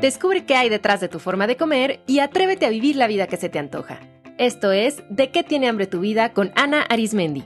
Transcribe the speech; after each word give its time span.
Descubre 0.00 0.46
qué 0.46 0.54
hay 0.54 0.70
detrás 0.70 1.00
de 1.00 1.08
tu 1.08 1.18
forma 1.18 1.46
de 1.46 1.58
comer 1.58 2.00
y 2.06 2.20
atrévete 2.20 2.64
a 2.64 2.70
vivir 2.70 2.96
la 2.96 3.06
vida 3.06 3.26
que 3.26 3.36
se 3.36 3.50
te 3.50 3.58
antoja. 3.58 4.00
Esto 4.38 4.72
es 4.72 5.02
De 5.10 5.30
qué 5.30 5.42
tiene 5.42 5.68
hambre 5.68 5.86
tu 5.86 6.00
vida 6.00 6.32
con 6.32 6.52
Ana 6.56 6.80
Arismendi. 6.88 7.44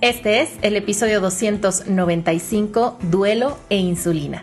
Este 0.00 0.40
es 0.40 0.52
el 0.62 0.74
episodio 0.76 1.20
295, 1.20 2.98
Duelo 3.02 3.58
e 3.68 3.76
Insulina. 3.76 4.42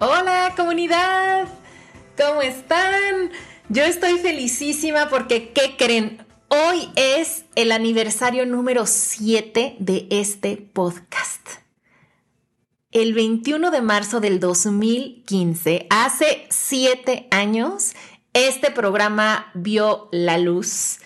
Hola 0.00 0.54
comunidad, 0.56 1.48
¿cómo 2.16 2.40
están? 2.40 3.30
Yo 3.72 3.84
estoy 3.84 4.18
felicísima 4.18 5.08
porque, 5.08 5.50
¿qué 5.54 5.76
creen? 5.78 6.26
Hoy 6.48 6.90
es 6.94 7.46
el 7.54 7.72
aniversario 7.72 8.44
número 8.44 8.84
7 8.84 9.76
de 9.78 10.06
este 10.10 10.58
podcast. 10.58 11.40
El 12.90 13.14
21 13.14 13.70
de 13.70 13.80
marzo 13.80 14.20
del 14.20 14.40
2015, 14.40 15.86
hace 15.88 16.46
7 16.50 17.28
años, 17.30 17.94
este 18.34 18.70
programa 18.70 19.50
vio 19.54 20.10
la 20.12 20.36
luz 20.36 20.98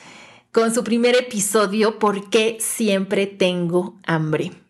con 0.51 0.75
su 0.75 0.83
primer 0.83 1.15
episodio, 1.15 2.01
¿Por 2.01 2.31
qué 2.31 2.57
siempre 2.59 3.29
tengo 3.29 3.95
hambre? 4.09 4.66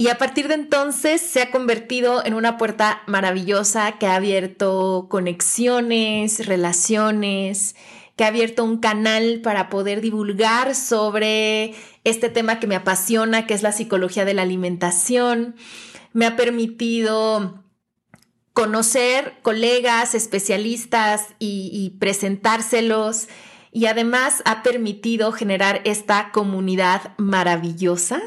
Y 0.00 0.10
a 0.10 0.16
partir 0.16 0.46
de 0.46 0.54
entonces 0.54 1.20
se 1.20 1.42
ha 1.42 1.50
convertido 1.50 2.24
en 2.24 2.34
una 2.34 2.56
puerta 2.56 3.02
maravillosa 3.08 3.98
que 3.98 4.06
ha 4.06 4.14
abierto 4.14 5.08
conexiones, 5.10 6.46
relaciones, 6.46 7.74
que 8.14 8.22
ha 8.22 8.28
abierto 8.28 8.62
un 8.62 8.78
canal 8.78 9.40
para 9.42 9.68
poder 9.68 10.00
divulgar 10.00 10.76
sobre 10.76 11.74
este 12.04 12.28
tema 12.28 12.60
que 12.60 12.68
me 12.68 12.76
apasiona, 12.76 13.48
que 13.48 13.54
es 13.54 13.64
la 13.64 13.72
psicología 13.72 14.24
de 14.24 14.34
la 14.34 14.42
alimentación. 14.42 15.56
Me 16.12 16.26
ha 16.26 16.36
permitido 16.36 17.64
conocer 18.52 19.34
colegas, 19.42 20.14
especialistas 20.14 21.26
y, 21.40 21.96
presentárselos 21.98 23.26
y 23.72 23.86
además 23.86 24.42
ha 24.44 24.62
permitido 24.62 25.32
generar 25.32 25.80
esta 25.84 26.30
comunidad 26.30 27.14
maravillosa. 27.18 28.20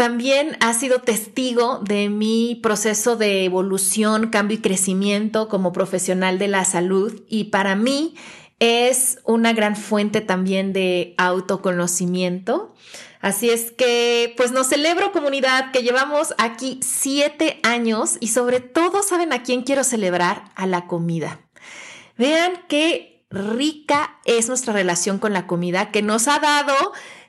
También 0.00 0.56
ha 0.60 0.72
sido 0.72 1.02
testigo 1.02 1.78
de 1.84 2.08
mi 2.08 2.58
proceso 2.62 3.16
de 3.16 3.44
evolución, 3.44 4.30
cambio 4.30 4.56
y 4.56 4.62
crecimiento 4.62 5.46
como 5.50 5.74
profesional 5.74 6.38
de 6.38 6.48
la 6.48 6.64
salud 6.64 7.20
y 7.28 7.44
para 7.50 7.76
mí 7.76 8.14
es 8.60 9.18
una 9.24 9.52
gran 9.52 9.76
fuente 9.76 10.22
también 10.22 10.72
de 10.72 11.14
autoconocimiento. 11.18 12.74
Así 13.20 13.50
es 13.50 13.72
que, 13.72 14.32
pues 14.38 14.52
nos 14.52 14.68
celebro 14.68 15.12
comunidad 15.12 15.70
que 15.70 15.82
llevamos 15.82 16.32
aquí 16.38 16.80
siete 16.82 17.60
años 17.62 18.16
y 18.20 18.28
sobre 18.28 18.60
todo, 18.60 19.02
¿saben 19.02 19.34
a 19.34 19.42
quién 19.42 19.60
quiero 19.60 19.84
celebrar? 19.84 20.44
A 20.54 20.66
la 20.66 20.86
comida. 20.86 21.40
Vean 22.16 22.52
qué 22.68 23.22
rica 23.28 24.18
es 24.24 24.48
nuestra 24.48 24.72
relación 24.72 25.18
con 25.18 25.34
la 25.34 25.46
comida 25.46 25.90
que 25.90 26.00
nos 26.00 26.26
ha 26.26 26.38
dado 26.38 26.74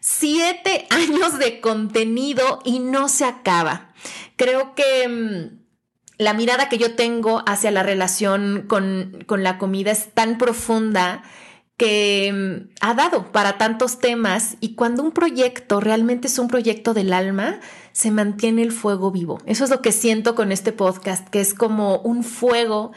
siete 0.01 0.87
años 0.89 1.39
de 1.39 1.61
contenido 1.61 2.59
y 2.65 2.79
no 2.79 3.07
se 3.07 3.23
acaba. 3.23 3.93
Creo 4.35 4.75
que 4.75 5.07
mm, 5.07 5.61
la 6.17 6.33
mirada 6.33 6.67
que 6.67 6.77
yo 6.77 6.95
tengo 6.95 7.43
hacia 7.47 7.71
la 7.71 7.83
relación 7.83 8.65
con, 8.67 9.23
con 9.25 9.43
la 9.43 9.57
comida 9.57 9.91
es 9.91 10.13
tan 10.13 10.37
profunda 10.37 11.23
que 11.77 12.31
mm, 12.33 12.73
ha 12.81 12.93
dado 12.93 13.31
para 13.31 13.57
tantos 13.57 13.99
temas 13.99 14.57
y 14.59 14.75
cuando 14.75 15.03
un 15.03 15.11
proyecto 15.11 15.79
realmente 15.79 16.27
es 16.27 16.37
un 16.37 16.47
proyecto 16.47 16.93
del 16.93 17.13
alma, 17.13 17.59
se 17.91 18.11
mantiene 18.11 18.61
el 18.61 18.71
fuego 18.71 19.11
vivo. 19.11 19.39
Eso 19.45 19.63
es 19.63 19.69
lo 19.69 19.81
que 19.81 19.91
siento 19.91 20.35
con 20.35 20.51
este 20.51 20.73
podcast, 20.73 21.27
que 21.29 21.41
es 21.41 21.53
como 21.53 21.97
un 21.99 22.23
fuego 22.23 22.91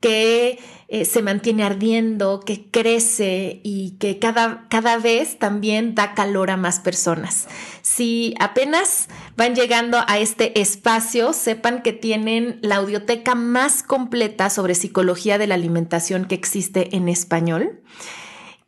que 0.00 0.58
eh, 0.90 1.04
se 1.04 1.20
mantiene 1.20 1.64
ardiendo, 1.64 2.40
que 2.40 2.70
crece 2.70 3.60
y 3.62 3.92
que 3.98 4.18
cada, 4.18 4.66
cada 4.70 4.96
vez 4.96 5.38
también 5.38 5.94
da 5.94 6.14
calor 6.14 6.50
a 6.50 6.56
más 6.56 6.80
personas. 6.80 7.46
Si 7.82 8.34
apenas 8.40 9.08
van 9.36 9.54
llegando 9.54 9.98
a 10.06 10.18
este 10.18 10.58
espacio, 10.60 11.34
sepan 11.34 11.82
que 11.82 11.92
tienen 11.92 12.58
la 12.62 12.76
audioteca 12.76 13.34
más 13.34 13.82
completa 13.82 14.48
sobre 14.48 14.74
psicología 14.74 15.36
de 15.36 15.46
la 15.46 15.56
alimentación 15.56 16.24
que 16.24 16.34
existe 16.34 16.96
en 16.96 17.10
español 17.10 17.82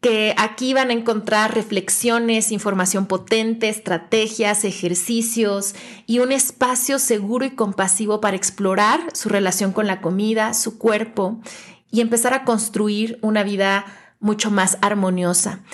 que 0.00 0.34
aquí 0.38 0.72
van 0.72 0.88
a 0.88 0.94
encontrar 0.94 1.54
reflexiones, 1.54 2.52
información 2.52 3.04
potente, 3.04 3.69
estrategias, 3.69 4.64
ejercicios 4.64 5.75
y 6.06 6.20
un 6.20 6.32
espacio 6.32 6.98
seguro 6.98 7.44
y 7.44 7.50
compasivo 7.50 8.19
para 8.20 8.37
explorar 8.37 9.00
su 9.12 9.28
relación 9.28 9.72
con 9.72 9.87
la 9.87 10.00
comida, 10.00 10.54
su 10.54 10.78
cuerpo 10.78 11.41
y 11.90 12.00
empezar 12.00 12.34
a 12.34 12.44
construir 12.44 13.18
una 13.22 13.42
vida 13.42 13.84
mucho 14.20 14.50
más 14.50 14.78
armoniosa. 14.82 15.64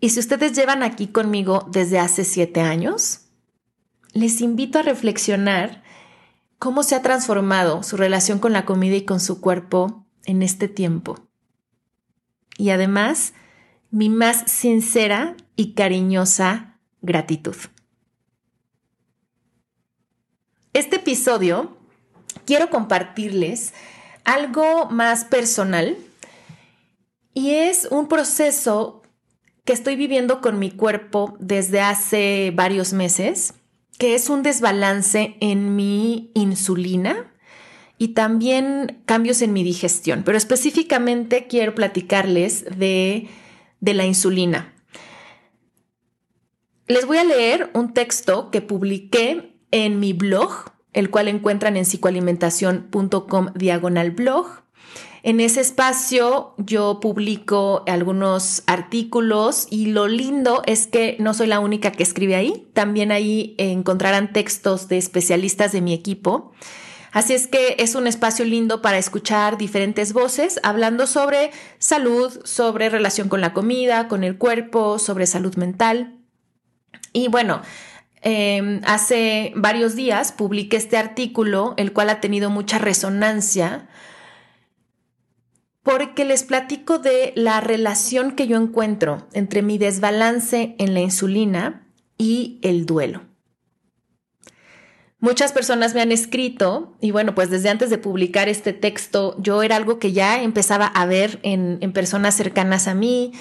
Y 0.00 0.10
si 0.10 0.20
ustedes 0.20 0.52
llevan 0.52 0.82
aquí 0.82 1.08
conmigo 1.08 1.66
desde 1.70 1.98
hace 1.98 2.24
siete 2.24 2.60
años, 2.60 3.20
les 4.12 4.40
invito 4.40 4.78
a 4.78 4.82
reflexionar 4.82 5.82
cómo 6.58 6.82
se 6.82 6.94
ha 6.94 7.02
transformado 7.02 7.82
su 7.82 7.96
relación 7.96 8.38
con 8.38 8.52
la 8.52 8.64
comida 8.64 8.96
y 8.96 9.04
con 9.04 9.20
su 9.20 9.40
cuerpo 9.40 10.06
en 10.24 10.42
este 10.42 10.68
tiempo. 10.68 11.26
Y 12.56 12.70
además, 12.70 13.34
mi 13.90 14.08
más 14.08 14.50
sincera 14.50 15.36
y 15.56 15.74
cariñosa 15.74 16.78
gratitud. 17.02 17.56
Este 20.72 20.96
episodio 20.96 21.76
quiero 22.44 22.70
compartirles 22.70 23.72
algo 24.24 24.88
más 24.90 25.24
personal 25.24 25.96
y 27.32 27.50
es 27.50 27.88
un 27.90 28.08
proceso 28.08 29.02
que 29.64 29.72
estoy 29.72 29.96
viviendo 29.96 30.40
con 30.40 30.58
mi 30.58 30.70
cuerpo 30.70 31.36
desde 31.40 31.80
hace 31.80 32.52
varios 32.54 32.92
meses, 32.92 33.54
que 33.98 34.14
es 34.14 34.28
un 34.28 34.42
desbalance 34.42 35.36
en 35.40 35.74
mi 35.76 36.30
insulina 36.34 37.32
y 37.96 38.08
también 38.08 39.02
cambios 39.06 39.40
en 39.42 39.52
mi 39.52 39.64
digestión, 39.64 40.22
pero 40.24 40.36
específicamente 40.36 41.46
quiero 41.46 41.74
platicarles 41.74 42.64
de 42.76 43.28
de 43.84 43.92
la 43.92 44.06
insulina. 44.06 44.72
Les 46.86 47.06
voy 47.06 47.18
a 47.18 47.24
leer 47.24 47.70
un 47.74 47.92
texto 47.92 48.50
que 48.50 48.62
publiqué 48.62 49.54
en 49.70 50.00
mi 50.00 50.14
blog, 50.14 50.72
el 50.94 51.10
cual 51.10 51.28
encuentran 51.28 51.76
en 51.76 51.84
psicoalimentación.com 51.84 53.48
diagonal 53.54 54.10
blog. 54.12 54.46
En 55.22 55.40
ese 55.40 55.60
espacio 55.60 56.54
yo 56.56 57.00
publico 57.00 57.82
algunos 57.86 58.62
artículos 58.66 59.66
y 59.70 59.86
lo 59.86 60.08
lindo 60.08 60.62
es 60.66 60.86
que 60.86 61.16
no 61.20 61.34
soy 61.34 61.46
la 61.46 61.60
única 61.60 61.92
que 61.92 62.02
escribe 62.02 62.36
ahí, 62.36 62.66
también 62.72 63.12
ahí 63.12 63.54
encontrarán 63.58 64.32
textos 64.32 64.88
de 64.88 64.98
especialistas 64.98 65.72
de 65.72 65.82
mi 65.82 65.92
equipo 65.92 66.52
Así 67.14 67.32
es 67.32 67.46
que 67.46 67.76
es 67.78 67.94
un 67.94 68.08
espacio 68.08 68.44
lindo 68.44 68.82
para 68.82 68.98
escuchar 68.98 69.56
diferentes 69.56 70.12
voces 70.12 70.58
hablando 70.64 71.06
sobre 71.06 71.52
salud, 71.78 72.40
sobre 72.42 72.90
relación 72.90 73.28
con 73.28 73.40
la 73.40 73.52
comida, 73.52 74.08
con 74.08 74.24
el 74.24 74.36
cuerpo, 74.36 74.98
sobre 74.98 75.26
salud 75.26 75.54
mental. 75.54 76.18
Y 77.12 77.28
bueno, 77.28 77.62
em, 78.24 78.80
hace 78.84 79.52
varios 79.54 79.94
días 79.94 80.32
publiqué 80.32 80.76
este 80.76 80.96
artículo, 80.96 81.74
el 81.76 81.92
cual 81.92 82.10
ha 82.10 82.20
tenido 82.20 82.50
mucha 82.50 82.78
resonancia, 82.78 83.88
porque 85.84 86.24
les 86.24 86.42
platico 86.42 86.98
de 86.98 87.32
la 87.36 87.60
relación 87.60 88.32
que 88.32 88.48
yo 88.48 88.56
encuentro 88.56 89.28
entre 89.32 89.62
mi 89.62 89.78
desbalance 89.78 90.74
en 90.78 90.94
la 90.94 91.00
insulina 91.00 91.86
y 92.18 92.58
el 92.62 92.86
duelo. 92.86 93.22
Muchas 95.24 95.52
personas 95.52 95.94
me 95.94 96.02
han 96.02 96.12
escrito 96.12 96.94
y 97.00 97.10
bueno, 97.10 97.34
pues 97.34 97.48
desde 97.48 97.70
antes 97.70 97.88
de 97.88 97.96
publicar 97.96 98.50
este 98.50 98.74
texto, 98.74 99.36
yo 99.38 99.62
era 99.62 99.76
algo 99.76 99.98
que 99.98 100.12
ya 100.12 100.42
empezaba 100.42 100.86
a 100.86 101.06
ver 101.06 101.38
en, 101.42 101.78
personas 101.92 102.34
cercanas 102.34 102.88
a 102.88 102.94
mí, 102.94 103.32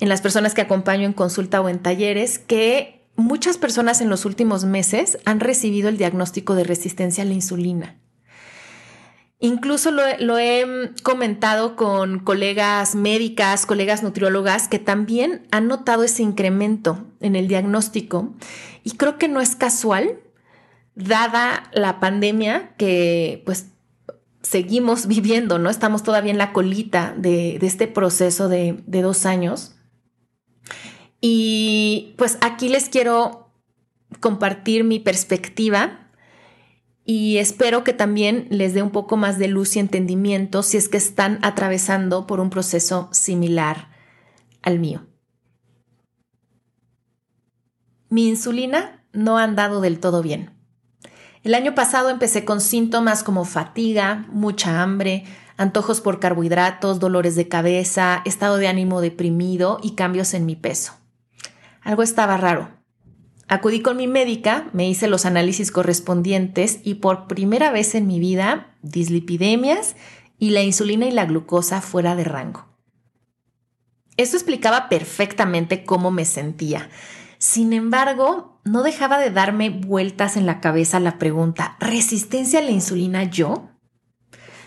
en 0.00 0.10
las 0.10 0.20
personas 0.20 0.52
que 0.52 0.60
acompaño 0.60 1.06
en 1.06 1.14
consulta 1.14 1.62
o 1.62 1.70
en 1.70 1.78
talleres, 1.78 2.38
que 2.38 2.99
muchas 3.20 3.58
personas 3.58 4.00
en 4.00 4.08
los 4.08 4.24
últimos 4.24 4.64
meses 4.64 5.18
han 5.24 5.40
recibido 5.40 5.88
el 5.88 5.96
diagnóstico 5.96 6.54
de 6.54 6.64
resistencia 6.64 7.22
a 7.22 7.26
la 7.26 7.34
insulina. 7.34 7.96
Incluso 9.42 9.90
lo, 9.90 10.38
he 10.38 10.92
comentado 11.02 11.74
con 11.74 12.18
colegas 12.18 12.94
médicas, 12.94 13.64
colegas 13.64 14.02
nutriólogas 14.02 14.68
que 14.68 14.78
también 14.78 15.46
han 15.50 15.66
notado 15.66 16.04
ese 16.04 16.22
incremento 16.22 17.06
en 17.20 17.36
el 17.36 17.48
diagnóstico 17.48 18.34
y 18.84 18.92
creo 18.98 19.16
que 19.16 19.28
no 19.28 19.40
es 19.40 19.56
casual 19.56 20.18
dada 20.94 21.70
la 21.72 22.00
pandemia 22.00 22.74
que 22.76 23.42
pues 23.46 23.68
seguimos 24.42 25.06
viviendo, 25.08 25.58
¿no? 25.58 25.70
Estamos 25.70 26.02
todavía 26.02 26.32
en 26.32 26.38
la 26.38 26.52
colita 26.52 27.14
de, 27.16 27.56
este 27.62 27.86
proceso 27.86 28.50
de 28.50 28.82
dos 28.86 29.24
años. 29.24 29.74
Y 31.20 32.14
pues 32.16 32.38
aquí 32.40 32.68
les 32.68 32.88
quiero 32.88 33.50
compartir 34.20 34.84
mi 34.84 34.98
perspectiva 34.98 36.10
y 37.04 37.38
espero 37.38 37.82
que 37.84 37.92
también 37.92 38.46
les 38.50 38.74
dé 38.74 38.82
un 38.82 38.90
poco 38.90 39.16
más 39.16 39.38
de 39.38 39.48
luz 39.48 39.76
y 39.76 39.80
entendimiento 39.80 40.62
si 40.62 40.76
es 40.76 40.88
que 40.88 40.96
están 40.96 41.38
atravesando 41.42 42.26
por 42.26 42.40
un 42.40 42.50
proceso 42.50 43.08
similar 43.12 43.88
al 44.62 44.78
mío. 44.78 45.06
Mi 48.08 48.28
insulina 48.28 49.04
no 49.12 49.38
ha 49.38 49.44
andado 49.44 49.80
del 49.80 49.98
todo 50.00 50.22
bien. 50.22 50.50
El 51.42 51.54
año 51.54 51.74
pasado 51.74 52.10
empecé 52.10 52.44
con 52.44 52.60
síntomas 52.60 53.22
como 53.22 53.44
fatiga, 53.44 54.26
mucha 54.30 54.82
hambre, 54.82 55.24
antojos 55.56 56.00
por 56.00 56.20
carbohidratos, 56.20 57.00
dolores 57.00 57.34
de 57.34 57.48
cabeza, 57.48 58.22
estado 58.24 58.56
de 58.56 58.68
ánimo 58.68 59.00
deprimido 59.00 59.78
y 59.82 59.94
cambios 59.94 60.34
en 60.34 60.44
mi 60.44 60.54
peso. 60.54 60.99
Algo 61.90 62.04
estaba 62.04 62.36
raro. 62.36 62.70
Acudí 63.48 63.82
con 63.82 63.96
mi 63.96 64.06
médica, 64.06 64.70
me 64.72 64.88
hice 64.88 65.08
los 65.08 65.26
análisis 65.26 65.72
correspondientes 65.72 66.78
y 66.84 66.94
por 66.94 67.26
primera 67.26 67.72
vez 67.72 67.96
en 67.96 68.06
mi 68.06 68.20
vida 68.20 68.76
dislipidemias 68.82 69.96
y 70.38 70.50
la 70.50 70.62
insulina 70.62 71.06
y 71.06 71.10
la 71.10 71.24
glucosa 71.24 71.80
fuera 71.80 72.14
de 72.14 72.22
rango. 72.22 72.68
Esto 74.16 74.36
explicaba 74.36 74.88
perfectamente 74.88 75.82
cómo 75.82 76.12
me 76.12 76.26
sentía. 76.26 76.90
Sin 77.38 77.72
embargo, 77.72 78.60
no 78.64 78.84
dejaba 78.84 79.18
de 79.18 79.32
darme 79.32 79.70
vueltas 79.70 80.36
en 80.36 80.46
la 80.46 80.60
cabeza 80.60 81.00
la 81.00 81.18
pregunta, 81.18 81.76
¿resistencia 81.80 82.60
a 82.60 82.62
la 82.62 82.70
insulina 82.70 83.24
yo? 83.24 83.68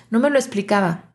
No 0.10 0.20
me 0.20 0.30
lo 0.30 0.38
explicaba. 0.38 1.13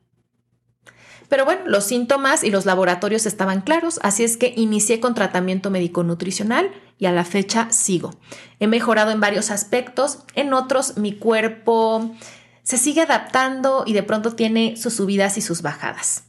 Pero 1.28 1.44
bueno, 1.44 1.62
los 1.66 1.84
síntomas 1.84 2.42
y 2.42 2.50
los 2.50 2.64
laboratorios 2.64 3.26
estaban 3.26 3.60
claros, 3.60 4.00
así 4.02 4.24
es 4.24 4.36
que 4.36 4.54
inicié 4.56 4.98
con 4.98 5.14
tratamiento 5.14 5.70
médico-nutricional 5.70 6.70
y 6.98 7.06
a 7.06 7.12
la 7.12 7.24
fecha 7.24 7.70
sigo. 7.70 8.14
He 8.60 8.66
mejorado 8.66 9.10
en 9.10 9.20
varios 9.20 9.50
aspectos, 9.50 10.20
en 10.34 10.54
otros 10.54 10.96
mi 10.96 11.12
cuerpo 11.12 12.14
se 12.62 12.78
sigue 12.78 13.02
adaptando 13.02 13.84
y 13.86 13.92
de 13.92 14.02
pronto 14.02 14.34
tiene 14.34 14.76
sus 14.76 14.94
subidas 14.94 15.38
y 15.38 15.42
sus 15.42 15.62
bajadas. 15.62 16.24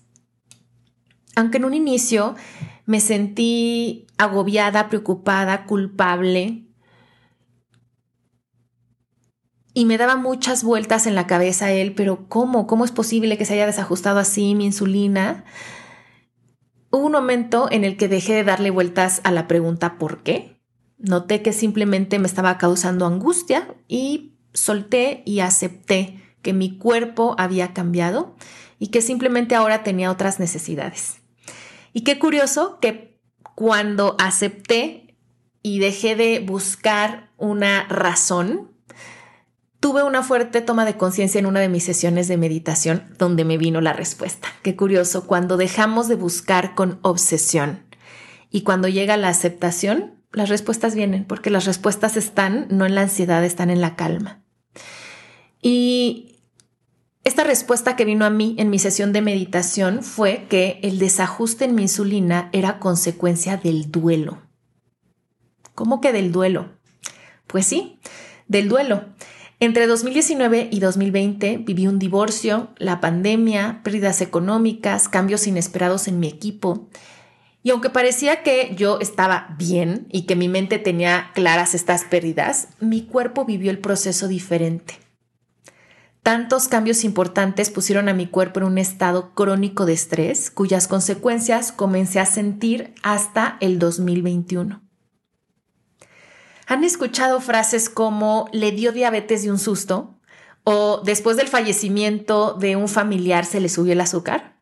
Aunque 1.35 1.57
en 1.57 1.65
un 1.65 1.73
inicio 1.73 2.35
me 2.85 2.99
sentí 2.99 4.07
agobiada, 4.17 4.89
preocupada, 4.89 5.65
culpable. 5.65 6.63
Y 9.73 9.85
me 9.85 9.97
daba 9.97 10.15
muchas 10.15 10.63
vueltas 10.63 11.05
en 11.05 11.15
la 11.15 11.27
cabeza 11.27 11.71
él, 11.71 11.93
pero 11.93 12.27
¿cómo? 12.27 12.67
¿Cómo 12.67 12.85
es 12.85 12.91
posible 12.91 13.37
que 13.37 13.45
se 13.45 13.53
haya 13.53 13.67
desajustado 13.67 14.19
así 14.19 14.55
mi 14.55 14.65
insulina? 14.65 15.45
Hubo 16.91 17.05
un 17.05 17.11
momento 17.11 17.67
en 17.71 17.83
el 17.83 17.97
que 17.97 18.07
dejé 18.07 18.33
de 18.33 18.43
darle 18.43 18.71
vueltas 18.71 19.21
a 19.23 19.31
la 19.31 19.47
pregunta 19.47 19.99
¿por 19.99 20.23
qué? 20.23 20.59
Noté 20.97 21.41
que 21.41 21.53
simplemente 21.53 22.17
me 22.17 22.27
estaba 22.27 22.57
causando 22.57 23.05
angustia 23.05 23.67
y 23.87 24.33
solté 24.53 25.21
y 25.25 25.41
acepté 25.41 26.19
que 26.41 26.53
mi 26.53 26.77
cuerpo 26.77 27.35
había 27.37 27.73
cambiado 27.73 28.35
y 28.79 28.87
que 28.87 29.01
simplemente 29.01 29.55
ahora 29.55 29.83
tenía 29.83 30.11
otras 30.11 30.39
necesidades. 30.39 31.17
Y 31.93 32.01
qué 32.01 32.17
curioso 32.17 32.79
que 32.79 33.19
cuando 33.55 34.15
acepté 34.19 35.15
y 35.61 35.79
dejé 35.79 36.15
de 36.15 36.39
buscar 36.39 37.29
una 37.37 37.87
razón, 37.87 38.71
tuve 39.79 40.03
una 40.03 40.23
fuerte 40.23 40.61
toma 40.61 40.85
de 40.85 40.97
conciencia 40.97 41.39
en 41.39 41.45
una 41.45 41.59
de 41.59 41.69
mis 41.69 41.83
sesiones 41.83 42.27
de 42.27 42.37
meditación 42.37 43.03
donde 43.17 43.45
me 43.45 43.57
vino 43.57 43.81
la 43.81 43.93
respuesta. 43.93 44.49
Qué 44.61 44.75
curioso, 44.75 45.25
cuando 45.25 45.57
dejamos 45.57 46.07
de 46.07 46.15
buscar 46.15 46.75
con 46.75 46.99
obsesión 47.01 47.85
y 48.49 48.61
cuando 48.61 48.87
llega 48.87 49.17
la 49.17 49.29
aceptación, 49.29 50.15
las 50.31 50.49
respuestas 50.49 50.95
vienen, 50.95 51.25
porque 51.25 51.49
las 51.49 51.65
respuestas 51.65 52.17
están 52.17 52.67
no 52.69 52.85
en 52.85 52.95
la 52.95 53.01
ansiedad, 53.01 53.43
están 53.43 53.69
en 53.69 53.81
la 53.81 53.95
calma. 53.95 54.43
Y 55.61 56.43
esta 57.23 57.43
respuesta 57.43 57.95
que 57.95 58.05
vino 58.05 58.25
a 58.25 58.29
mí 58.29 58.55
en 58.59 58.69
mi 58.69 58.79
sesión 58.79 59.11
de 59.11 59.21
meditación 59.21 60.03
fue 60.03 60.45
que 60.49 60.79
el 60.83 60.99
desajuste 60.99 61.65
en 61.65 61.75
mi 61.75 61.83
insulina 61.83 62.49
era 62.53 62.79
consecuencia 62.79 63.57
del 63.57 63.91
duelo. 63.91 64.41
¿Cómo 65.73 66.01
que 66.01 66.11
del 66.11 66.31
duelo? 66.31 66.69
Pues 67.47 67.65
sí, 67.65 67.99
del 68.47 68.69
duelo. 68.69 69.05
Entre 69.61 69.87
2019 69.87 70.69
y 70.71 70.79
2020 70.79 71.57
viví 71.57 71.85
un 71.87 71.99
divorcio, 71.99 72.69
la 72.77 73.01
pandemia, 73.01 73.81
pérdidas 73.83 74.21
económicas, 74.21 75.09
cambios 75.09 75.47
inesperados 75.47 76.07
en 76.07 76.21
mi 76.21 76.29
equipo. 76.29 76.87
Y 77.61 77.71
aunque 77.71 77.89
parecía 77.89 78.41
que 78.41 78.73
yo 78.77 79.01
estaba 79.01 79.53
bien 79.57 80.07
y 80.11 80.21
que 80.21 80.37
mi 80.37 80.47
mente 80.47 80.79
tenía 80.79 81.31
claras 81.35 81.75
estas 81.75 82.05
pérdidas, 82.05 82.69
mi 82.79 83.05
cuerpo 83.05 83.43
vivió 83.43 83.69
el 83.69 83.79
proceso 83.79 84.29
diferente. 84.29 84.97
Tantos 86.23 86.69
cambios 86.69 87.03
importantes 87.03 87.69
pusieron 87.69 88.07
a 88.07 88.13
mi 88.13 88.27
cuerpo 88.27 88.61
en 88.61 88.65
un 88.65 88.77
estado 88.77 89.33
crónico 89.33 89.85
de 89.85 89.93
estrés, 89.93 90.51
cuyas 90.51 90.87
consecuencias 90.87 91.73
comencé 91.73 92.21
a 92.21 92.25
sentir 92.25 92.93
hasta 93.03 93.57
el 93.59 93.77
2021. 93.77 94.88
¿Han 96.69 96.83
escuchado 96.83 97.41
frases 97.41 97.89
como 97.89 98.47
le 98.51 98.71
dio 98.71 98.91
diabetes 98.91 99.41
de 99.41 99.49
un 99.49 99.57
susto? 99.57 100.19
¿O 100.63 101.01
después 101.03 101.35
del 101.35 101.47
fallecimiento 101.47 102.53
de 102.53 102.75
un 102.75 102.87
familiar 102.87 103.43
se 103.43 103.59
le 103.59 103.69
subió 103.69 103.93
el 103.93 104.01
azúcar? 104.01 104.61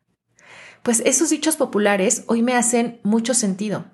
Pues 0.82 1.02
esos 1.04 1.28
dichos 1.28 1.56
populares 1.56 2.24
hoy 2.26 2.40
me 2.40 2.54
hacen 2.54 2.98
mucho 3.02 3.34
sentido. 3.34 3.84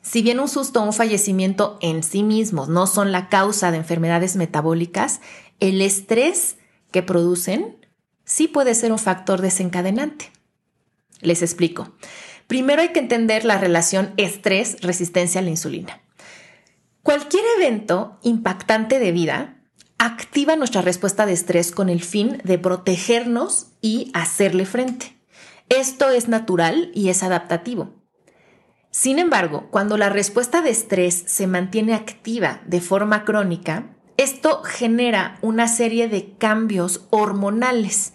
Si 0.00 0.22
bien 0.22 0.40
un 0.40 0.48
susto 0.48 0.80
o 0.80 0.86
un 0.86 0.94
fallecimiento 0.94 1.76
en 1.82 2.02
sí 2.02 2.22
mismos 2.22 2.70
no 2.70 2.86
son 2.86 3.12
la 3.12 3.28
causa 3.28 3.70
de 3.70 3.76
enfermedades 3.76 4.36
metabólicas, 4.36 5.20
el 5.60 5.82
estrés 5.82 6.56
que 6.92 7.02
producen 7.02 7.86
sí 8.24 8.48
puede 8.48 8.74
ser 8.74 8.90
un 8.90 8.98
factor 8.98 9.42
desencadenante. 9.42 10.32
Les 11.20 11.42
explico. 11.42 11.92
Primero 12.46 12.80
hay 12.80 12.88
que 12.88 13.00
entender 13.00 13.44
la 13.44 13.58
relación 13.58 14.14
estrés-resistencia 14.16 15.42
a 15.42 15.44
la 15.44 15.50
insulina. 15.50 16.01
Cualquier 17.02 17.42
evento 17.58 18.18
impactante 18.22 19.00
de 19.00 19.10
vida 19.10 19.56
activa 19.98 20.54
nuestra 20.54 20.82
respuesta 20.82 21.26
de 21.26 21.32
estrés 21.32 21.72
con 21.72 21.88
el 21.88 22.00
fin 22.00 22.40
de 22.44 22.58
protegernos 22.58 23.72
y 23.80 24.12
hacerle 24.14 24.66
frente. 24.66 25.18
Esto 25.68 26.10
es 26.10 26.28
natural 26.28 26.92
y 26.94 27.08
es 27.08 27.24
adaptativo. 27.24 27.90
Sin 28.92 29.18
embargo, 29.18 29.68
cuando 29.72 29.96
la 29.96 30.10
respuesta 30.10 30.62
de 30.62 30.70
estrés 30.70 31.24
se 31.26 31.48
mantiene 31.48 31.94
activa 31.94 32.60
de 32.66 32.80
forma 32.80 33.24
crónica, 33.24 33.96
esto 34.16 34.62
genera 34.62 35.38
una 35.42 35.66
serie 35.66 36.06
de 36.06 36.36
cambios 36.38 37.06
hormonales. 37.10 38.12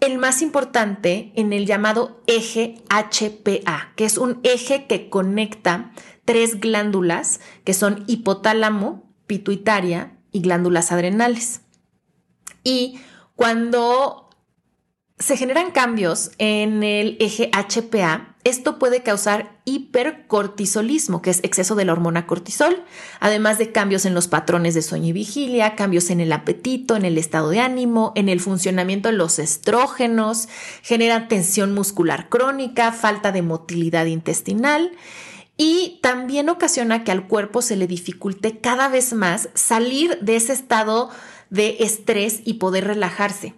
El 0.00 0.18
más 0.18 0.42
importante 0.42 1.32
en 1.34 1.52
el 1.52 1.66
llamado 1.66 2.22
eje 2.26 2.76
HPA, 2.88 3.92
que 3.96 4.04
es 4.04 4.16
un 4.16 4.40
eje 4.42 4.86
que 4.86 5.10
conecta 5.10 5.92
tres 6.24 6.60
glándulas 6.60 7.40
que 7.64 7.74
son 7.74 8.04
hipotálamo, 8.06 9.12
pituitaria 9.26 10.16
y 10.30 10.40
glándulas 10.40 10.92
adrenales. 10.92 11.62
Y 12.62 13.00
cuando 13.34 14.28
se 15.18 15.36
generan 15.36 15.70
cambios 15.70 16.30
en 16.38 16.82
el 16.82 17.16
eje 17.20 17.50
HPA. 17.52 18.36
Esto 18.48 18.78
puede 18.78 19.02
causar 19.02 19.60
hipercortisolismo, 19.66 21.20
que 21.20 21.28
es 21.28 21.40
exceso 21.42 21.74
de 21.74 21.84
la 21.84 21.92
hormona 21.92 22.26
cortisol, 22.26 22.82
además 23.20 23.58
de 23.58 23.72
cambios 23.72 24.06
en 24.06 24.14
los 24.14 24.26
patrones 24.26 24.72
de 24.72 24.80
sueño 24.80 25.08
y 25.08 25.12
vigilia, 25.12 25.76
cambios 25.76 26.08
en 26.08 26.22
el 26.22 26.32
apetito, 26.32 26.96
en 26.96 27.04
el 27.04 27.18
estado 27.18 27.50
de 27.50 27.60
ánimo, 27.60 28.12
en 28.14 28.30
el 28.30 28.40
funcionamiento 28.40 29.10
de 29.10 29.16
los 29.16 29.38
estrógenos, 29.38 30.48
genera 30.80 31.28
tensión 31.28 31.74
muscular 31.74 32.30
crónica, 32.30 32.90
falta 32.92 33.32
de 33.32 33.42
motilidad 33.42 34.06
intestinal 34.06 34.92
y 35.58 35.98
también 36.02 36.48
ocasiona 36.48 37.04
que 37.04 37.12
al 37.12 37.26
cuerpo 37.28 37.60
se 37.60 37.76
le 37.76 37.86
dificulte 37.86 38.60
cada 38.60 38.88
vez 38.88 39.12
más 39.12 39.50
salir 39.52 40.18
de 40.22 40.36
ese 40.36 40.54
estado 40.54 41.10
de 41.50 41.76
estrés 41.80 42.40
y 42.46 42.54
poder 42.54 42.86
relajarse. 42.86 43.56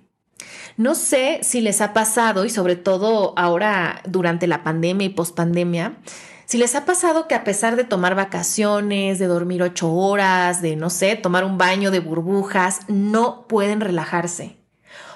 No 0.80 0.94
sé 0.94 1.40
si 1.42 1.60
les 1.60 1.82
ha 1.82 1.92
pasado, 1.92 2.46
y 2.46 2.49
sobre 2.49 2.75
todo 2.75 3.34
ahora 3.37 4.00
durante 4.08 4.46
la 4.46 4.64
pandemia 4.64 5.08
y 5.08 5.10
pospandemia, 5.10 5.99
si 6.46 6.56
les 6.56 6.75
ha 6.75 6.87
pasado 6.87 7.28
que 7.28 7.34
a 7.34 7.44
pesar 7.44 7.76
de 7.76 7.84
tomar 7.84 8.14
vacaciones, 8.14 9.18
de 9.18 9.26
dormir 9.26 9.62
ocho 9.62 9.92
horas, 9.92 10.62
de, 10.62 10.76
no 10.76 10.88
sé, 10.88 11.16
tomar 11.16 11.44
un 11.44 11.58
baño 11.58 11.90
de 11.90 12.00
burbujas, 12.00 12.80
no 12.88 13.46
pueden 13.46 13.82
relajarse. 13.82 14.56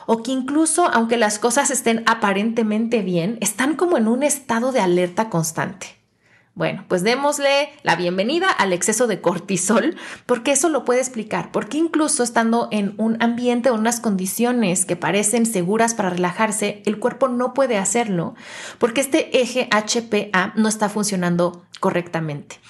O 0.04 0.22
que 0.22 0.32
incluso, 0.32 0.86
aunque 0.92 1.16
las 1.16 1.38
cosas 1.38 1.70
estén 1.70 2.02
aparentemente 2.04 3.00
bien, 3.00 3.38
están 3.40 3.74
como 3.74 3.96
en 3.96 4.06
un 4.06 4.22
estado 4.22 4.70
de 4.70 4.80
alerta 4.80 5.30
constante. 5.30 6.03
Bueno, 6.56 6.84
pues 6.86 7.02
démosle 7.02 7.70
la 7.82 7.96
bienvenida 7.96 8.48
al 8.48 8.72
exceso 8.72 9.08
de 9.08 9.20
cortisol, 9.20 9.96
porque 10.24 10.52
eso 10.52 10.68
lo 10.68 10.84
puede 10.84 11.00
explicar, 11.00 11.50
porque 11.50 11.78
incluso 11.78 12.22
estando 12.22 12.68
en 12.70 12.94
un 12.96 13.20
ambiente 13.20 13.70
o 13.70 13.74
unas 13.74 13.98
condiciones 13.98 14.86
que 14.86 14.94
parecen 14.94 15.46
seguras 15.46 15.94
para 15.94 16.10
relajarse, 16.10 16.80
el 16.86 17.00
cuerpo 17.00 17.26
no 17.26 17.54
puede 17.54 17.76
hacerlo, 17.76 18.36
porque 18.78 19.00
este 19.00 19.40
eje 19.40 19.68
HPA 19.72 20.52
no 20.54 20.68
está 20.68 20.88
funcionando 20.88 21.66
correctamente. 21.80 22.60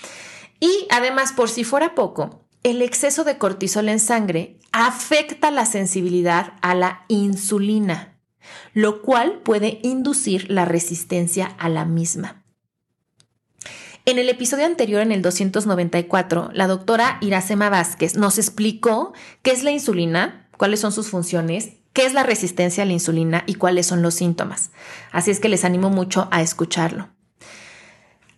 Y 0.60 0.86
además, 0.88 1.34
por 1.34 1.50
si 1.50 1.62
fuera 1.62 1.94
poco, 1.94 2.40
el 2.62 2.80
exceso 2.80 3.22
de 3.22 3.36
cortisol 3.36 3.90
en 3.90 4.00
sangre 4.00 4.58
afecta 4.72 5.50
la 5.50 5.66
sensibilidad 5.66 6.54
a 6.62 6.74
la 6.74 7.04
insulina, 7.08 8.18
lo 8.72 9.02
cual 9.02 9.42
puede 9.44 9.80
inducir 9.82 10.50
la 10.50 10.64
resistencia 10.64 11.54
a 11.58 11.68
la 11.68 11.84
misma. 11.84 12.43
En 14.06 14.18
el 14.18 14.28
episodio 14.28 14.66
anterior, 14.66 15.00
en 15.00 15.12
el 15.12 15.22
294, 15.22 16.50
la 16.52 16.66
doctora 16.66 17.16
Iracema 17.22 17.70
Vázquez 17.70 18.16
nos 18.16 18.36
explicó 18.36 19.14
qué 19.40 19.50
es 19.50 19.62
la 19.62 19.70
insulina, 19.70 20.46
cuáles 20.58 20.80
son 20.80 20.92
sus 20.92 21.08
funciones, 21.08 21.70
qué 21.94 22.04
es 22.04 22.12
la 22.12 22.22
resistencia 22.22 22.82
a 22.82 22.86
la 22.86 22.92
insulina 22.92 23.44
y 23.46 23.54
cuáles 23.54 23.86
son 23.86 24.02
los 24.02 24.12
síntomas. 24.12 24.72
Así 25.10 25.30
es 25.30 25.40
que 25.40 25.48
les 25.48 25.64
animo 25.64 25.88
mucho 25.88 26.28
a 26.32 26.42
escucharlo. 26.42 27.08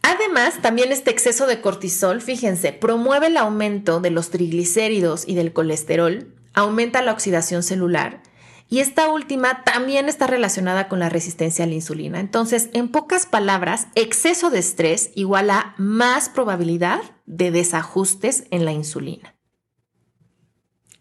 Además, 0.02 0.62
también 0.62 0.92
este 0.92 1.11
exceso 1.11 1.49
de 1.49 1.61
cortisol, 1.61 2.23
fíjense, 2.23 2.73
promueve 2.73 3.26
el 3.26 3.37
aumento 3.37 3.99
de 3.99 4.11
los 4.11 4.30
triglicéridos 4.30 5.26
y 5.26 5.35
del 5.35 5.52
colesterol, 5.52 6.32
aumenta 6.54 7.02
la 7.02 7.11
oxidación 7.11 7.64
celular 7.64 8.23
y 8.68 8.80
esta 8.80 9.08
última 9.08 9.62
también 9.62 10.08
está 10.08 10.26
relacionada 10.26 10.88
con 10.88 10.99
la 10.99 11.08
resistencia 11.08 11.64
a 11.64 11.68
la 11.68 11.75
insulina. 11.75 12.18
Entonces, 12.18 12.68
en 12.73 12.88
pocas 12.88 13.26
palabras, 13.26 13.87
exceso 13.94 14.50
de 14.50 14.58
estrés 14.58 15.12
igual 15.14 15.50
a 15.50 15.75
más 15.78 16.28
probabilidad 16.28 17.00
de 17.26 17.52
desajustes 17.52 18.44
en 18.50 18.64
la 18.64 18.73
insulina. 18.73 19.37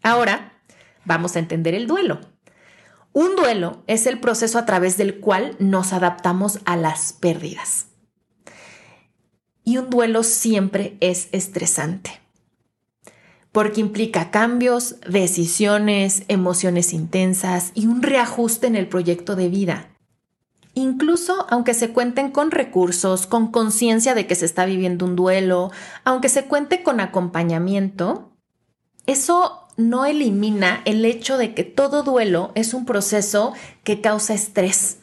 Ahora, 0.02 0.60
vamos 1.04 1.34
a 1.34 1.40
entender 1.40 1.74
el 1.74 1.88
duelo. 1.88 2.20
Un 3.12 3.34
duelo 3.34 3.82
es 3.88 4.06
el 4.06 4.20
proceso 4.20 4.58
a 4.58 4.66
través 4.66 4.96
del 4.96 5.18
cual 5.18 5.56
nos 5.58 5.92
adaptamos 5.92 6.60
a 6.66 6.76
las 6.76 7.12
pérdidas. 7.14 7.86
Y 9.64 9.78
un 9.78 9.90
duelo 9.90 10.22
siempre 10.22 10.96
es 11.00 11.28
estresante 11.32 12.25
porque 13.56 13.80
implica 13.80 14.30
cambios, 14.30 14.96
decisiones, 15.08 16.24
emociones 16.28 16.92
intensas 16.92 17.70
y 17.72 17.86
un 17.86 18.02
reajuste 18.02 18.66
en 18.66 18.76
el 18.76 18.86
proyecto 18.86 19.34
de 19.34 19.48
vida. 19.48 19.96
Incluso 20.74 21.46
aunque 21.48 21.72
se 21.72 21.94
cuenten 21.94 22.32
con 22.32 22.50
recursos, 22.50 23.26
con 23.26 23.50
conciencia 23.50 24.14
de 24.14 24.26
que 24.26 24.34
se 24.34 24.44
está 24.44 24.66
viviendo 24.66 25.06
un 25.06 25.16
duelo, 25.16 25.70
aunque 26.04 26.28
se 26.28 26.44
cuente 26.44 26.82
con 26.82 27.00
acompañamiento, 27.00 28.36
eso 29.06 29.66
no 29.78 30.04
elimina 30.04 30.82
el 30.84 31.02
hecho 31.06 31.38
de 31.38 31.54
que 31.54 31.64
todo 31.64 32.02
duelo 32.02 32.52
es 32.56 32.74
un 32.74 32.84
proceso 32.84 33.54
que 33.84 34.02
causa 34.02 34.34
estrés. 34.34 34.98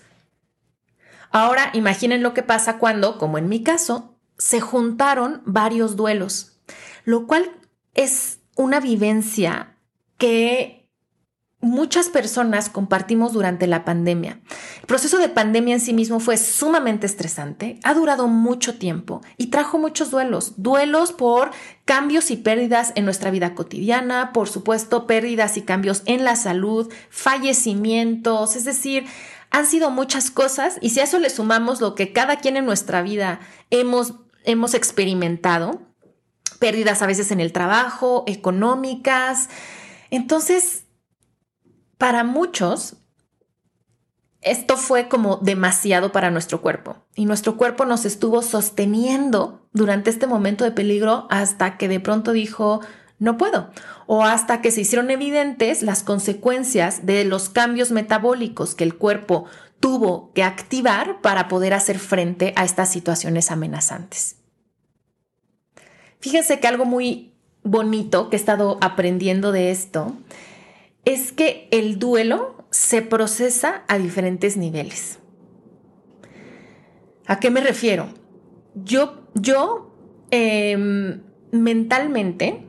Ahora 1.31 1.71
imaginen 1.73 2.21
lo 2.21 2.35
que 2.35 2.43
pasa 2.43 2.77
cuando, 2.77 3.17
como 3.17 3.39
en 3.39 3.49
mi 3.49 3.63
caso, 3.63 4.13
se 4.37 4.61
juntaron 4.61 5.41
varios 5.43 5.95
duelos, 5.95 6.59
lo 7.03 7.25
cual 7.25 7.49
es 7.95 8.41
una 8.55 8.79
vivencia 8.79 9.77
que 10.17 10.83
muchas 11.63 12.09
personas 12.09 12.69
compartimos 12.69 13.31
durante 13.31 13.67
la 13.67 13.85
pandemia. 13.85 14.41
El 14.81 14.85
proceso 14.85 15.17
de 15.17 15.29
pandemia 15.29 15.75
en 15.75 15.79
sí 15.79 15.93
mismo 15.93 16.19
fue 16.19 16.35
sumamente 16.37 17.05
estresante, 17.05 17.79
ha 17.83 17.93
durado 17.93 18.27
mucho 18.27 18.77
tiempo 18.77 19.21
y 19.37 19.47
trajo 19.47 19.79
muchos 19.79 20.11
duelos. 20.11 20.53
Duelos 20.57 21.13
por 21.13 21.51
cambios 21.85 22.31
y 22.31 22.35
pérdidas 22.35 22.91
en 22.95 23.05
nuestra 23.05 23.31
vida 23.31 23.55
cotidiana, 23.55 24.33
por 24.33 24.49
supuesto, 24.49 25.07
pérdidas 25.07 25.55
y 25.57 25.61
cambios 25.61 26.03
en 26.05 26.25
la 26.25 26.35
salud, 26.35 26.91
fallecimientos, 27.09 28.57
es 28.57 28.65
decir, 28.65 29.05
han 29.49 29.65
sido 29.65 29.89
muchas 29.89 30.31
cosas 30.31 30.77
y 30.81 30.89
si 30.89 30.99
a 30.99 31.03
eso 31.03 31.17
le 31.19 31.29
sumamos 31.29 31.79
lo 31.79 31.95
que 31.95 32.11
cada 32.11 32.37
quien 32.37 32.57
en 32.57 32.65
nuestra 32.65 33.01
vida 33.01 33.39
hemos, 33.69 34.15
hemos 34.43 34.73
experimentado, 34.73 35.81
pérdidas 36.63 37.01
a 37.01 37.07
veces 37.07 37.29
en 37.31 37.41
el 37.41 37.51
trabajo, 37.51 38.23
económicas. 38.25 39.49
Entonces, 40.11 40.85
para 41.97 42.23
muchos, 42.23 42.95
esto 44.39 44.77
fue 44.77 45.09
como 45.09 45.35
demasiado 45.41 46.13
para 46.13 46.31
nuestro 46.31 46.61
cuerpo 46.61 46.95
y 47.15 47.25
nuestro 47.25 47.57
cuerpo 47.57 47.83
nos 47.83 48.05
estuvo 48.05 48.41
sosteniendo 48.41 49.67
durante 49.73 50.09
este 50.09 50.25
momento 50.25 50.63
de 50.63 50.71
peligro 50.71 51.27
hasta 51.29 51.77
que 51.77 51.89
de 51.89 51.99
pronto 51.99 52.31
dijo, 52.31 52.79
no 53.19 53.37
puedo, 53.37 53.69
o 54.07 54.23
hasta 54.23 54.61
que 54.61 54.71
se 54.71 54.79
hicieron 54.79 55.11
evidentes 55.11 55.81
las 55.81 56.01
consecuencias 56.01 57.05
de 57.05 57.25
los 57.25 57.49
cambios 57.49 57.91
metabólicos 57.91 58.73
que 58.73 58.85
el 58.85 58.95
cuerpo 58.95 59.47
tuvo 59.81 60.31
que 60.31 60.43
activar 60.43 61.19
para 61.19 61.49
poder 61.49 61.73
hacer 61.73 61.99
frente 61.99 62.53
a 62.55 62.63
estas 62.63 62.89
situaciones 62.89 63.51
amenazantes. 63.51 64.37
Fíjense 66.23 66.61
que 66.61 66.67
algo 66.67 66.85
muy 66.85 67.33
bonito 67.65 68.29
que 68.29 68.37
he 68.37 68.39
estado 68.39 68.77
aprendiendo 68.79 69.51
de 69.51 69.71
esto 69.71 70.15
es 71.03 71.33
que 71.33 71.67
el 71.71 71.99
duelo 71.99 72.63
se 72.69 73.01
procesa 73.01 73.83
a 73.89 73.97
diferentes 73.97 74.55
niveles. 74.55 75.19
¿A 77.27 77.41
qué 77.41 77.51
me 77.51 77.59
refiero? 77.59 78.07
Yo, 78.73 79.27
yo 79.33 79.93
em, 80.31 81.23
mentalmente 81.51 82.67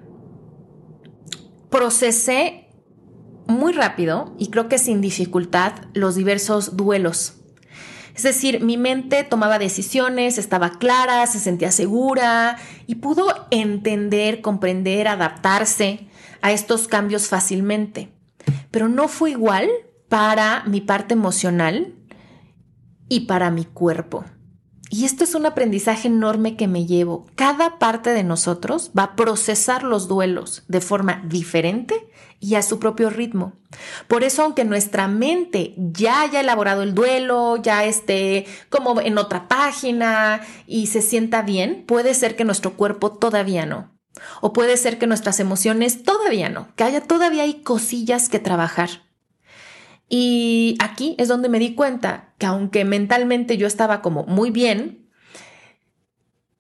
procesé 1.70 2.66
muy 3.46 3.72
rápido 3.72 4.34
y 4.36 4.48
creo 4.48 4.68
que 4.68 4.78
sin 4.78 5.00
dificultad 5.00 5.74
los 5.92 6.16
diversos 6.16 6.76
duelos 6.76 7.43
es 8.14 8.22
decir, 8.22 8.60
mi 8.60 8.76
mente 8.76 9.24
tomaba 9.24 9.58
decisiones, 9.58 10.38
estaba 10.38 10.78
clara, 10.78 11.26
se 11.26 11.40
sentía 11.40 11.72
segura 11.72 12.56
y 12.86 12.96
pudo 12.96 13.46
entender, 13.50 14.40
comprender, 14.40 15.08
adaptarse 15.08 16.06
a 16.40 16.52
estos 16.52 16.86
cambios 16.86 17.28
fácilmente. 17.28 18.12
Pero 18.70 18.88
no 18.88 19.08
fue 19.08 19.30
igual 19.30 19.68
para 20.08 20.62
mi 20.64 20.80
parte 20.80 21.14
emocional 21.14 21.94
y 23.08 23.20
para 23.20 23.50
mi 23.50 23.64
cuerpo. 23.64 24.24
Y 24.96 25.04
esto 25.06 25.24
es 25.24 25.34
un 25.34 25.44
aprendizaje 25.44 26.06
enorme 26.06 26.56
que 26.56 26.68
me 26.68 26.86
llevo. 26.86 27.26
Cada 27.34 27.80
parte 27.80 28.10
de 28.10 28.22
nosotros 28.22 28.92
va 28.96 29.02
a 29.02 29.16
procesar 29.16 29.82
los 29.82 30.06
duelos 30.06 30.62
de 30.68 30.80
forma 30.80 31.20
diferente 31.26 32.08
y 32.38 32.54
a 32.54 32.62
su 32.62 32.78
propio 32.78 33.10
ritmo. 33.10 33.54
Por 34.06 34.22
eso, 34.22 34.44
aunque 34.44 34.64
nuestra 34.64 35.08
mente 35.08 35.74
ya 35.76 36.20
haya 36.20 36.38
elaborado 36.38 36.84
el 36.84 36.94
duelo, 36.94 37.56
ya 37.56 37.84
esté 37.84 38.46
como 38.70 39.00
en 39.00 39.18
otra 39.18 39.48
página 39.48 40.42
y 40.68 40.86
se 40.86 41.02
sienta 41.02 41.42
bien, 41.42 41.82
puede 41.88 42.14
ser 42.14 42.36
que 42.36 42.44
nuestro 42.44 42.74
cuerpo 42.74 43.10
todavía 43.10 43.66
no. 43.66 43.90
O 44.42 44.52
puede 44.52 44.76
ser 44.76 45.00
que 45.00 45.08
nuestras 45.08 45.40
emociones 45.40 46.04
todavía 46.04 46.50
no, 46.50 46.68
que 46.76 46.84
haya 46.84 47.00
todavía 47.00 47.42
hay 47.42 47.62
cosillas 47.64 48.28
que 48.28 48.38
trabajar. 48.38 49.03
Y 50.08 50.76
aquí 50.80 51.14
es 51.18 51.28
donde 51.28 51.48
me 51.48 51.58
di 51.58 51.74
cuenta 51.74 52.34
que 52.38 52.46
aunque 52.46 52.84
mentalmente 52.84 53.56
yo 53.56 53.66
estaba 53.66 54.02
como 54.02 54.24
muy 54.24 54.50
bien, 54.50 55.08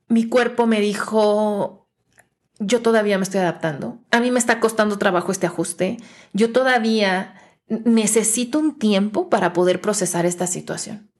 mi 0.08 0.28
cuerpo 0.28 0.66
me 0.66 0.80
dijo, 0.80 1.88
yo 2.58 2.82
todavía 2.82 3.18
me 3.18 3.24
estoy 3.24 3.40
adaptando. 3.40 3.98
A 4.10 4.20
mí 4.20 4.30
me 4.30 4.38
está 4.38 4.60
costando 4.60 4.98
trabajo 4.98 5.32
este 5.32 5.46
ajuste. 5.46 5.98
Yo 6.32 6.52
todavía 6.52 7.34
necesito 7.68 8.58
un 8.58 8.78
tiempo 8.78 9.28
para 9.28 9.52
poder 9.52 9.80
procesar 9.80 10.26
esta 10.26 10.46
situación. 10.46 11.10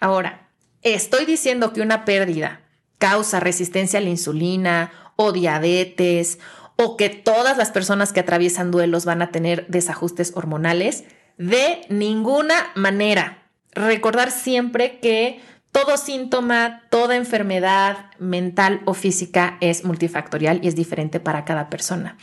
Ahora, 0.00 0.50
estoy 0.82 1.24
diciendo 1.24 1.72
que 1.72 1.80
una 1.80 2.04
pérdida 2.04 2.60
causa 2.98 3.40
resistencia 3.40 3.98
a 3.98 4.02
la 4.02 4.10
insulina 4.10 4.92
o 5.16 5.32
diabetes 5.32 6.38
o 6.76 6.96
que 6.96 7.08
todas 7.08 7.56
las 7.56 7.70
personas 7.70 8.12
que 8.12 8.20
atraviesan 8.20 8.70
duelos 8.70 9.04
van 9.04 9.22
a 9.22 9.30
tener 9.30 9.66
desajustes 9.68 10.32
hormonales. 10.34 11.04
De 11.38 11.80
ninguna 11.88 12.54
manera. 12.74 13.48
Recordar 13.72 14.30
siempre 14.30 15.00
que 15.00 15.40
todo 15.74 15.96
síntoma, 15.96 16.82
toda 16.88 17.16
enfermedad 17.16 18.12
mental 18.20 18.80
o 18.84 18.94
física 18.94 19.58
es 19.60 19.84
multifactorial 19.84 20.60
y 20.62 20.68
es 20.68 20.76
diferente 20.76 21.18
para 21.18 21.44
cada 21.44 21.68
persona. 21.68 22.16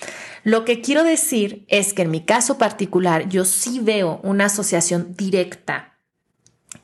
Lo 0.46 0.64
que 0.64 0.80
quiero 0.80 1.04
decir 1.04 1.66
es 1.68 1.94
que 1.94 2.04
en 2.04 2.12
mi 2.12 2.22
caso 2.22 2.58
particular 2.58 3.28
yo 3.28 3.44
sí 3.44 3.82
veo 3.82 4.22
una 4.24 4.46
asociación 4.46 5.16
directa 5.18 5.98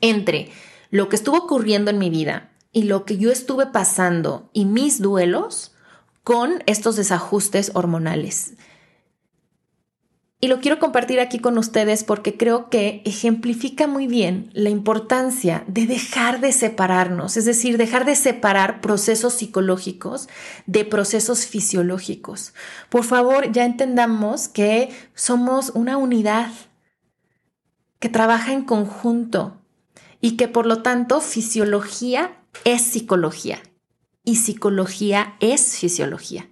entre 0.02 0.50
lo 0.90 1.08
que 1.08 1.16
estuvo 1.16 1.38
ocurriendo 1.38 1.90
en 1.90 1.98
mi 1.98 2.10
vida 2.10 2.50
y 2.70 2.82
lo 2.82 3.06
que 3.06 3.16
yo 3.16 3.32
estuve 3.32 3.64
pasando 3.64 4.50
y 4.52 4.66
mis 4.66 5.00
duelos 5.00 5.74
con 6.28 6.62
estos 6.66 6.96
desajustes 6.96 7.70
hormonales. 7.72 8.52
Y 10.40 10.48
lo 10.48 10.60
quiero 10.60 10.78
compartir 10.78 11.20
aquí 11.20 11.38
con 11.38 11.56
ustedes 11.56 12.04
porque 12.04 12.36
creo 12.36 12.68
que 12.68 13.00
ejemplifica 13.06 13.86
muy 13.86 14.06
bien 14.08 14.50
la 14.52 14.68
importancia 14.68 15.64
de 15.68 15.86
dejar 15.86 16.40
de 16.40 16.52
separarnos, 16.52 17.38
es 17.38 17.46
decir, 17.46 17.78
dejar 17.78 18.04
de 18.04 18.14
separar 18.14 18.82
procesos 18.82 19.32
psicológicos 19.32 20.28
de 20.66 20.84
procesos 20.84 21.46
fisiológicos. 21.46 22.52
Por 22.90 23.04
favor, 23.04 23.50
ya 23.50 23.64
entendamos 23.64 24.48
que 24.48 24.90
somos 25.14 25.70
una 25.74 25.96
unidad 25.96 26.50
que 28.00 28.10
trabaja 28.10 28.52
en 28.52 28.64
conjunto 28.64 29.62
y 30.20 30.36
que 30.36 30.46
por 30.46 30.66
lo 30.66 30.82
tanto 30.82 31.22
fisiología 31.22 32.36
es 32.66 32.82
psicología 32.82 33.62
y 34.28 34.36
psicología 34.36 35.36
es 35.40 35.78
fisiología. 35.78 36.50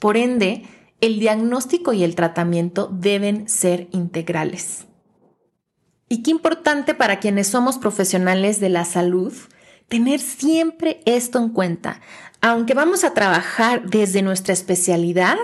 Por 0.00 0.16
ende, 0.16 0.62
el 1.02 1.20
diagnóstico 1.20 1.92
y 1.92 2.02
el 2.02 2.14
tratamiento 2.14 2.88
deben 2.90 3.46
ser 3.46 3.88
integrales. 3.92 4.86
Y 6.08 6.22
qué 6.22 6.30
importante 6.30 6.94
para 6.94 7.20
quienes 7.20 7.48
somos 7.48 7.76
profesionales 7.76 8.58
de 8.58 8.70
la 8.70 8.86
salud 8.86 9.34
tener 9.88 10.20
siempre 10.20 11.02
esto 11.04 11.38
en 11.40 11.50
cuenta. 11.50 12.00
Aunque 12.40 12.72
vamos 12.72 13.04
a 13.04 13.12
trabajar 13.12 13.90
desde 13.90 14.22
nuestra 14.22 14.54
especialidad, 14.54 15.36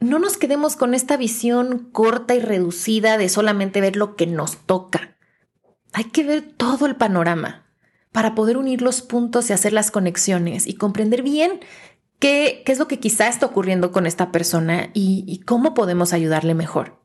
no 0.00 0.18
nos 0.18 0.38
quedemos 0.38 0.74
con 0.74 0.92
esta 0.92 1.16
visión 1.16 1.88
corta 1.92 2.34
y 2.34 2.40
reducida 2.40 3.16
de 3.16 3.28
solamente 3.28 3.80
ver 3.80 3.94
lo 3.94 4.16
que 4.16 4.26
nos 4.26 4.56
toca. 4.66 5.16
Hay 5.92 6.06
que 6.06 6.24
ver 6.24 6.42
todo 6.42 6.86
el 6.86 6.96
panorama 6.96 7.65
para 8.16 8.34
poder 8.34 8.56
unir 8.56 8.80
los 8.80 9.02
puntos 9.02 9.50
y 9.50 9.52
hacer 9.52 9.74
las 9.74 9.90
conexiones 9.90 10.66
y 10.66 10.72
comprender 10.72 11.22
bien 11.22 11.60
qué, 12.18 12.64
es 12.66 12.78
lo 12.78 12.88
que 12.88 12.98
quizá 12.98 13.28
está 13.28 13.44
ocurriendo 13.44 13.92
con 13.92 14.06
esta 14.06 14.32
persona 14.32 14.88
y, 14.94 15.22
y 15.28 15.40
cómo 15.40 15.74
podemos 15.74 16.14
ayudarle 16.14 16.54
mejor. 16.54 16.98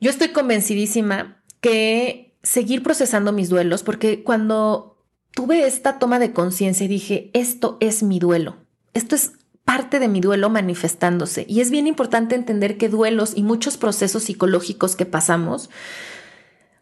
Yo 0.00 0.10
estoy 0.10 0.32
convencidísima 0.32 1.42
que 1.62 2.36
seguir 2.42 2.82
procesando 2.82 3.32
mis 3.32 3.48
duelos, 3.48 3.82
porque 3.82 4.22
cuando 4.22 5.02
tuve 5.30 5.66
esta 5.66 5.98
toma 5.98 6.18
de 6.18 6.34
conciencia 6.34 6.84
y 6.84 6.88
dije, 6.88 7.30
esto 7.32 7.78
es 7.80 8.02
mi 8.02 8.18
duelo, 8.18 8.58
esto 8.92 9.14
es 9.14 9.32
parte 9.64 9.98
de 9.98 10.08
mi 10.08 10.20
duelo 10.20 10.50
manifestándose. 10.50 11.46
Y 11.48 11.62
es 11.62 11.70
bien 11.70 11.86
importante 11.86 12.34
entender 12.34 12.76
que 12.76 12.90
duelos 12.90 13.32
y 13.34 13.44
muchos 13.44 13.78
procesos 13.78 14.24
psicológicos 14.24 14.94
que 14.94 15.06
pasamos 15.06 15.70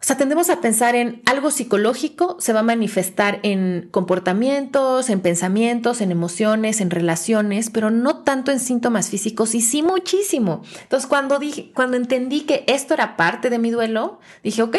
o 0.01 0.05
sea, 0.05 0.17
tendemos 0.17 0.49
a 0.49 0.61
pensar 0.61 0.95
en 0.95 1.23
algo 1.27 1.51
psicológico, 1.51 2.37
se 2.39 2.53
va 2.53 2.61
a 2.61 2.63
manifestar 2.63 3.41
en 3.43 3.89
comportamientos, 3.91 5.11
en 5.11 5.21
pensamientos, 5.21 6.01
en 6.01 6.13
emociones, 6.13 6.81
en 6.81 6.91
relaciones, 6.91 7.71
pero 7.71 7.91
no 7.91 8.19
tanto 8.23 8.53
en 8.53 8.61
síntomas 8.61 9.11
físicos 9.11 9.57
y 9.57 9.61
sí 9.61 9.83
muchísimo. 9.83 10.63
Entonces, 10.83 11.09
cuando 11.09 11.41
dije, 11.41 11.73
cuando 11.75 11.97
entendí 11.97 12.43
que 12.43 12.63
esto 12.69 12.95
era 12.95 13.17
parte 13.17 13.51
de 13.51 13.59
mi 13.59 13.71
duelo, 13.71 14.21
dije, 14.45 14.63
ok, 14.63 14.77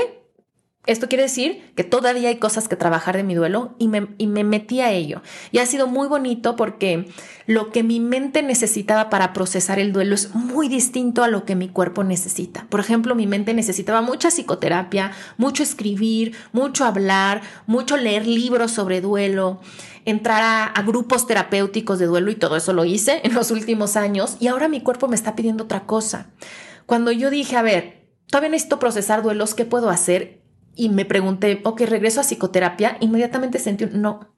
esto 0.91 1.07
quiere 1.07 1.23
decir 1.23 1.71
que 1.75 1.83
todavía 1.83 2.29
hay 2.29 2.37
cosas 2.37 2.67
que 2.67 2.75
trabajar 2.75 3.15
de 3.15 3.23
mi 3.23 3.35
duelo 3.35 3.75
y 3.77 3.87
me, 3.87 4.07
y 4.17 4.25
me 4.25 4.43
metí 4.43 4.81
a 4.81 4.91
ello. 4.91 5.21
Y 5.51 5.59
ha 5.59 5.65
sido 5.67 5.85
muy 5.85 6.07
bonito 6.07 6.55
porque 6.55 7.07
lo 7.45 7.71
que 7.71 7.83
mi 7.83 7.99
mente 7.99 8.41
necesitaba 8.41 9.11
para 9.11 9.31
procesar 9.31 9.77
el 9.77 9.93
duelo 9.93 10.15
es 10.15 10.33
muy 10.33 10.67
distinto 10.67 11.23
a 11.23 11.27
lo 11.27 11.45
que 11.45 11.55
mi 11.55 11.69
cuerpo 11.69 12.03
necesita. 12.03 12.65
Por 12.69 12.79
ejemplo, 12.79 13.13
mi 13.13 13.27
mente 13.27 13.53
necesitaba 13.53 14.01
mucha 14.01 14.29
psicoterapia, 14.31 15.11
mucho 15.37 15.61
escribir, 15.61 16.35
mucho 16.53 16.85
hablar, 16.85 17.41
mucho 17.67 17.95
leer 17.95 18.25
libros 18.25 18.71
sobre 18.71 18.99
duelo, 18.99 19.61
entrar 20.05 20.41
a, 20.41 20.65
a 20.65 20.81
grupos 20.81 21.27
terapéuticos 21.27 21.99
de 21.99 22.07
duelo 22.07 22.31
y 22.31 22.35
todo 22.35 22.55
eso 22.57 22.73
lo 22.73 22.83
hice 22.83 23.21
en 23.23 23.35
los 23.35 23.51
últimos 23.51 23.95
años 23.95 24.37
y 24.39 24.47
ahora 24.47 24.67
mi 24.67 24.81
cuerpo 24.81 25.07
me 25.07 25.15
está 25.15 25.35
pidiendo 25.35 25.65
otra 25.65 25.85
cosa. 25.85 26.31
Cuando 26.87 27.11
yo 27.11 27.29
dije, 27.29 27.57
a 27.57 27.61
ver, 27.61 28.07
todavía 28.25 28.49
necesito 28.49 28.79
procesar 28.79 29.21
duelos, 29.21 29.53
¿qué 29.53 29.65
puedo 29.65 29.91
hacer? 29.91 30.38
Y 30.79 30.87
me 30.87 31.03
pregunté, 31.03 31.59
ok, 31.65 31.81
regreso 31.81 32.21
a 32.21 32.23
psicoterapia, 32.23 32.95
inmediatamente 33.01 33.59
sentí 33.59 33.83
un 33.83 34.01
no, 34.01 34.33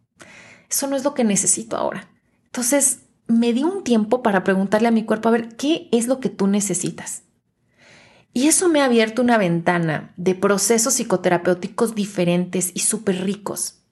eso 0.67 0.87
no 0.87 0.95
es 0.95 1.03
lo 1.03 1.13
que 1.13 1.23
necesito 1.23 1.77
ahora. 1.77 2.09
Entonces 2.45 3.01
me 3.27 3.53
di 3.53 3.63
un 3.63 3.83
tiempo 3.83 4.23
para 4.23 4.43
preguntarle 4.43 4.87
a 4.87 4.91
mi 4.91 5.05
cuerpo, 5.05 5.29
a 5.29 5.33
ver, 5.33 5.55
¿qué 5.55 5.87
es 5.91 6.07
lo 6.07 6.19
que 6.19 6.29
tú 6.29 6.47
necesitas? 6.47 7.21
Y 8.33 8.47
eso 8.47 8.69
me 8.69 8.81
ha 8.81 8.85
abierto 8.85 9.21
una 9.21 9.37
ventana 9.37 10.15
de 10.17 10.33
procesos 10.33 10.95
psicoterapéuticos 10.95 11.93
diferentes 11.93 12.71
y 12.73 12.79
súper 12.79 13.23
ricos. 13.23 13.83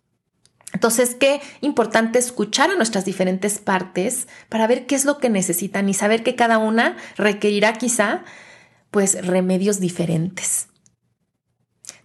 Entonces, 0.73 1.13
qué 1.13 1.41
importante 1.61 2.17
escuchar 2.17 2.71
a 2.71 2.75
nuestras 2.75 3.05
diferentes 3.05 3.59
partes 3.59 4.27
para 4.49 4.65
ver 4.65 4.87
qué 4.87 4.95
es 4.95 5.05
lo 5.05 5.19
que 5.19 5.29
necesitan 5.29 5.87
y 5.87 5.93
saber 5.93 6.23
que 6.23 6.35
cada 6.35 6.57
una 6.57 6.97
requerirá 7.15 7.73
quizá 7.73 8.23
pues 8.89 9.23
remedios 9.23 9.79
diferentes. 9.79 10.68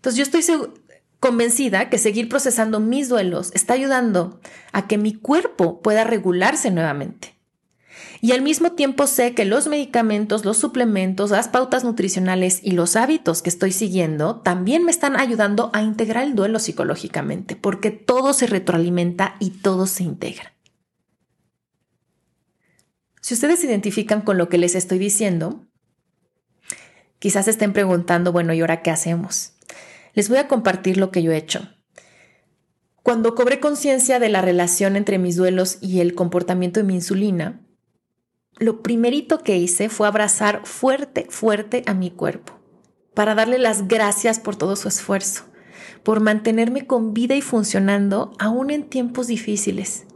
Entonces 0.05 0.19
yo 0.19 0.39
estoy 0.39 0.71
convencida 1.19 1.89
que 1.89 1.97
seguir 1.97 2.29
procesando 2.29 2.79
mis 2.79 3.09
duelos 3.09 3.51
está 3.55 3.73
ayudando 3.73 4.39
a 4.71 4.87
que 4.87 4.99
mi 4.99 5.15
cuerpo 5.15 5.81
pueda 5.81 6.05
regularse 6.05 6.71
nuevamente. 6.71 7.35
Y 8.21 8.33
al 8.33 8.43
mismo 8.43 8.73
tiempo 8.73 9.07
sé 9.07 9.33
que 9.33 9.47
los 9.47 9.67
medicamentos, 9.67 10.45
los 10.45 10.59
suplementos, 10.59 11.31
las 11.31 11.49
pautas 11.49 11.85
nutricionales 11.85 12.61
y 12.63 12.73
los 12.73 12.97
hábitos 12.97 13.41
que 13.41 13.49
estoy 13.49 13.73
siguiendo 13.73 14.43
también 14.43 14.85
me 14.85 14.91
están 14.91 15.17
ayudando 15.17 15.71
a 15.73 15.81
integrar 15.81 16.25
el 16.25 16.35
duelo 16.35 16.59
psicológicamente, 16.59 17.57
porque 17.57 17.91
todo 17.91 18.35
se 18.35 18.47
retroalimenta 18.47 19.37
y 19.41 19.53
todo 19.53 19.87
se 19.87 20.03
integra. 20.03 20.53
Si 23.23 23.33
ustedes 23.33 23.61
se 23.61 23.69
identifican 23.69 24.21
con 24.21 24.37
lo 24.37 24.51
que 24.51 24.59
les 24.59 24.75
estoy 24.75 24.99
diciendo, 24.99 25.65
quizás 27.19 27.49
estén 27.49 27.73
preguntando, 27.73 28.33
bueno, 28.33 28.53
¿y 28.53 28.61
ahora 28.61 28.83
qué 28.83 28.91
hacemos? 28.91 29.55
Les 30.15 30.29
voy 30.29 30.39
a 30.39 30.49
compartir 30.49 30.97
lo 30.97 31.11
que 31.11 31.23
yo 31.23 31.33
he 31.33 31.37
hecho. 31.37 31.69
Cuando 33.03 33.35
cobré 33.35 33.61
conciencia 33.61 34.19
de 34.19 34.31
la 34.31 34.41
relación 34.41 34.97
entre 34.97 35.19
mis 35.19 35.37
duelos 35.37 35.79
y 35.83 36.01
el 36.01 36.15
comportamiento 36.15 36.81
de 36.81 36.85
mi 36.85 36.95
insulina, 36.95 37.61
lo 38.57 38.83
primerito 38.83 39.41
que 39.41 39.59
hice 39.59 39.89
fue 39.89 40.07
abrazar 40.07 40.63
fuerte, 40.65 41.27
fuerte 41.29 41.83
a 41.87 41.93
mi 41.93 42.11
cuerpo, 42.11 42.55
para 43.13 43.35
darle 43.35 43.59
las 43.59 43.89
gracias 43.89 44.39
por 44.39 44.57
todo 44.57 44.77
su 44.77 44.89
esfuerzo, 44.89 45.45
por 46.03 46.21
mantenerme 46.21 46.87
con 46.87 47.13
vida 47.13 47.35
y 47.35 47.43
funcionando 47.43 48.33
aún 48.39 48.71
en 48.71 48.89
tiempos 48.89 49.27
difíciles. 49.27 50.07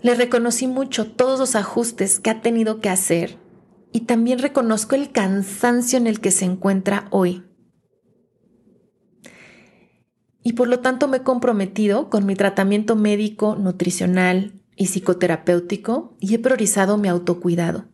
Le 0.00 0.14
reconocí 0.14 0.66
mucho 0.66 1.10
todos 1.10 1.38
los 1.38 1.56
ajustes 1.56 2.20
que 2.20 2.30
ha 2.30 2.42
tenido 2.42 2.80
que 2.80 2.90
hacer 2.90 3.38
y 3.92 4.00
también 4.02 4.38
reconozco 4.38 4.94
el 4.94 5.10
cansancio 5.12 5.98
en 5.98 6.06
el 6.06 6.20
que 6.20 6.30
se 6.30 6.44
encuentra 6.44 7.06
hoy 7.10 7.42
y 10.44 10.52
por 10.52 10.68
lo 10.68 10.80
tanto 10.80 11.08
me 11.08 11.16
he 11.16 11.22
comprometido 11.22 12.10
con 12.10 12.26
mi 12.26 12.36
tratamiento 12.36 12.94
médico, 12.94 13.56
nutricional 13.56 14.52
y 14.76 14.86
psicoterapéutico 14.86 16.16
y 16.20 16.34
he 16.34 16.38
priorizado 16.38 16.98
mi 16.98 17.08
autocuidado. 17.08 17.86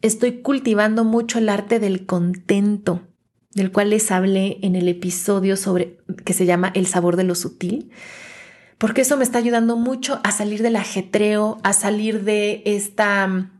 Estoy 0.00 0.40
cultivando 0.40 1.04
mucho 1.04 1.38
el 1.38 1.50
arte 1.50 1.78
del 1.78 2.06
contento, 2.06 3.02
del 3.52 3.70
cual 3.70 3.90
les 3.90 4.10
hablé 4.10 4.58
en 4.62 4.76
el 4.76 4.88
episodio 4.88 5.56
sobre 5.56 5.98
que 6.24 6.32
se 6.32 6.46
llama 6.46 6.72
El 6.74 6.86
sabor 6.86 7.16
de 7.16 7.24
lo 7.24 7.34
sutil, 7.34 7.90
porque 8.78 9.02
eso 9.02 9.16
me 9.18 9.24
está 9.24 9.38
ayudando 9.38 9.76
mucho 9.76 10.20
a 10.24 10.32
salir 10.32 10.62
del 10.62 10.76
ajetreo, 10.76 11.58
a 11.62 11.74
salir 11.74 12.24
de 12.24 12.62
esta 12.64 13.50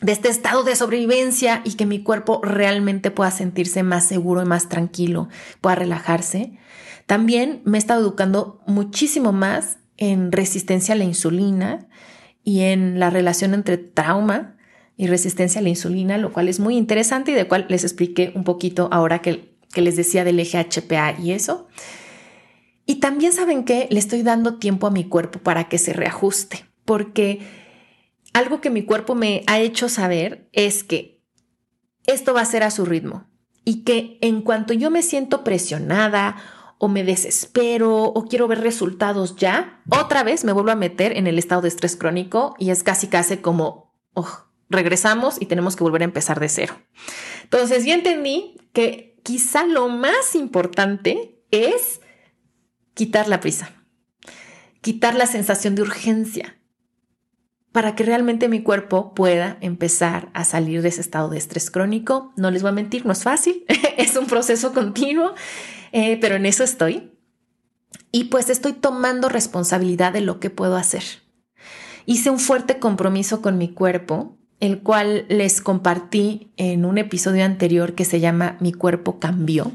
de 0.00 0.12
este 0.12 0.28
estado 0.28 0.62
de 0.62 0.76
sobrevivencia 0.76 1.62
y 1.64 1.74
que 1.74 1.86
mi 1.86 2.02
cuerpo 2.02 2.40
realmente 2.42 3.10
pueda 3.10 3.30
sentirse 3.30 3.82
más 3.82 4.04
seguro 4.06 4.42
y 4.42 4.46
más 4.46 4.68
tranquilo, 4.68 5.28
pueda 5.60 5.76
relajarse. 5.76 6.58
También 7.06 7.62
me 7.64 7.78
he 7.78 7.80
estado 7.80 8.02
educando 8.02 8.60
muchísimo 8.66 9.32
más 9.32 9.78
en 9.96 10.32
resistencia 10.32 10.94
a 10.94 10.98
la 10.98 11.04
insulina 11.04 11.88
y 12.44 12.60
en 12.60 13.00
la 13.00 13.10
relación 13.10 13.54
entre 13.54 13.78
trauma 13.78 14.56
y 14.96 15.06
resistencia 15.06 15.60
a 15.60 15.62
la 15.62 15.68
insulina, 15.68 16.18
lo 16.18 16.32
cual 16.32 16.48
es 16.48 16.60
muy 16.60 16.76
interesante 16.76 17.32
y 17.32 17.34
de 17.34 17.48
cual 17.48 17.66
les 17.68 17.84
expliqué 17.84 18.32
un 18.34 18.44
poquito 18.44 18.88
ahora 18.92 19.20
que, 19.20 19.54
que 19.72 19.82
les 19.82 19.96
decía 19.96 20.24
del 20.24 20.40
eje 20.40 20.58
HPA 20.58 21.18
y 21.20 21.32
eso. 21.32 21.68
Y 22.86 22.96
también 22.96 23.32
saben 23.32 23.64
que 23.64 23.88
le 23.90 23.98
estoy 23.98 24.22
dando 24.22 24.58
tiempo 24.58 24.86
a 24.86 24.90
mi 24.90 25.04
cuerpo 25.04 25.40
para 25.40 25.68
que 25.68 25.78
se 25.78 25.92
reajuste, 25.92 26.64
porque 26.84 27.40
algo 28.36 28.60
que 28.60 28.68
mi 28.68 28.82
cuerpo 28.82 29.14
me 29.14 29.44
ha 29.46 29.60
hecho 29.60 29.88
saber 29.88 30.50
es 30.52 30.84
que 30.84 31.22
esto 32.04 32.34
va 32.34 32.42
a 32.42 32.44
ser 32.44 32.64
a 32.64 32.70
su 32.70 32.84
ritmo 32.84 33.30
y 33.64 33.82
que 33.82 34.18
en 34.20 34.42
cuanto 34.42 34.74
yo 34.74 34.90
me 34.90 35.00
siento 35.00 35.42
presionada 35.42 36.36
o 36.76 36.88
me 36.88 37.02
desespero 37.02 38.04
o 38.04 38.28
quiero 38.28 38.46
ver 38.46 38.60
resultados 38.60 39.36
ya, 39.36 39.82
otra 39.88 40.22
vez 40.22 40.44
me 40.44 40.52
vuelvo 40.52 40.70
a 40.70 40.76
meter 40.76 41.16
en 41.16 41.26
el 41.26 41.38
estado 41.38 41.62
de 41.62 41.68
estrés 41.68 41.96
crónico 41.96 42.54
y 42.58 42.68
es 42.68 42.82
casi 42.82 43.06
casi 43.06 43.38
como, 43.38 43.94
oh, 44.12 44.28
regresamos 44.68 45.40
y 45.40 45.46
tenemos 45.46 45.74
que 45.74 45.84
volver 45.84 46.02
a 46.02 46.04
empezar 46.04 46.38
de 46.38 46.50
cero. 46.50 46.74
Entonces 47.42 47.86
ya 47.86 47.94
entendí 47.94 48.60
que 48.74 49.18
quizá 49.22 49.64
lo 49.64 49.88
más 49.88 50.34
importante 50.34 51.42
es 51.50 52.02
quitar 52.92 53.28
la 53.28 53.40
prisa, 53.40 53.70
quitar 54.82 55.14
la 55.14 55.26
sensación 55.26 55.74
de 55.74 55.80
urgencia, 55.80 56.56
para 57.76 57.94
que 57.94 58.04
realmente 58.04 58.48
mi 58.48 58.62
cuerpo 58.62 59.12
pueda 59.12 59.58
empezar 59.60 60.30
a 60.32 60.44
salir 60.44 60.80
de 60.80 60.88
ese 60.88 61.02
estado 61.02 61.28
de 61.28 61.36
estrés 61.36 61.70
crónico. 61.70 62.32
No 62.34 62.50
les 62.50 62.62
voy 62.62 62.70
a 62.70 62.72
mentir, 62.72 63.04
no 63.04 63.12
es 63.12 63.22
fácil, 63.22 63.66
es 63.98 64.16
un 64.16 64.24
proceso 64.24 64.72
continuo, 64.72 65.34
eh, 65.92 66.16
pero 66.18 66.36
en 66.36 66.46
eso 66.46 66.64
estoy. 66.64 67.12
Y 68.12 68.24
pues 68.24 68.48
estoy 68.48 68.72
tomando 68.72 69.28
responsabilidad 69.28 70.14
de 70.14 70.22
lo 70.22 70.40
que 70.40 70.48
puedo 70.48 70.74
hacer. 70.74 71.02
Hice 72.06 72.30
un 72.30 72.38
fuerte 72.38 72.78
compromiso 72.78 73.42
con 73.42 73.58
mi 73.58 73.68
cuerpo, 73.68 74.38
el 74.58 74.82
cual 74.82 75.26
les 75.28 75.60
compartí 75.60 76.54
en 76.56 76.86
un 76.86 76.96
episodio 76.96 77.44
anterior 77.44 77.94
que 77.94 78.06
se 78.06 78.20
llama 78.20 78.56
Mi 78.58 78.72
cuerpo 78.72 79.18
cambió. 79.18 79.72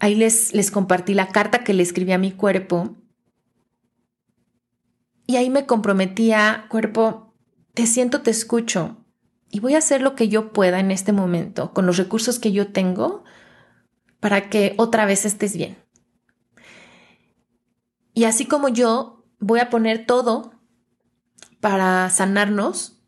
Ahí 0.00 0.14
les, 0.14 0.54
les 0.54 0.70
compartí 0.70 1.12
la 1.12 1.28
carta 1.28 1.64
que 1.64 1.74
le 1.74 1.82
escribí 1.82 2.12
a 2.12 2.18
mi 2.18 2.32
cuerpo 2.32 2.96
y 5.26 5.36
ahí 5.36 5.50
me 5.50 5.66
comprometía, 5.66 6.66
cuerpo, 6.68 7.34
te 7.74 7.86
siento, 7.86 8.22
te 8.22 8.30
escucho 8.30 9.04
y 9.50 9.60
voy 9.60 9.74
a 9.74 9.78
hacer 9.78 10.02
lo 10.02 10.14
que 10.14 10.28
yo 10.28 10.52
pueda 10.52 10.80
en 10.80 10.90
este 10.90 11.12
momento 11.12 11.72
con 11.72 11.86
los 11.86 11.96
recursos 11.96 12.38
que 12.38 12.52
yo 12.52 12.72
tengo 12.72 13.24
para 14.20 14.48
que 14.48 14.74
otra 14.76 15.06
vez 15.06 15.24
estés 15.24 15.56
bien. 15.56 15.76
Y 18.14 18.24
así 18.24 18.46
como 18.46 18.68
yo 18.68 19.24
voy 19.38 19.60
a 19.60 19.70
poner 19.70 20.06
todo 20.06 20.52
para 21.60 22.08
sanarnos, 22.10 23.02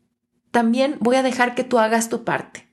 también 0.51 0.97
voy 0.99 1.15
a 1.15 1.23
dejar 1.23 1.55
que 1.55 1.63
tú 1.63 1.79
hagas 1.79 2.09
tu 2.09 2.23
parte. 2.23 2.69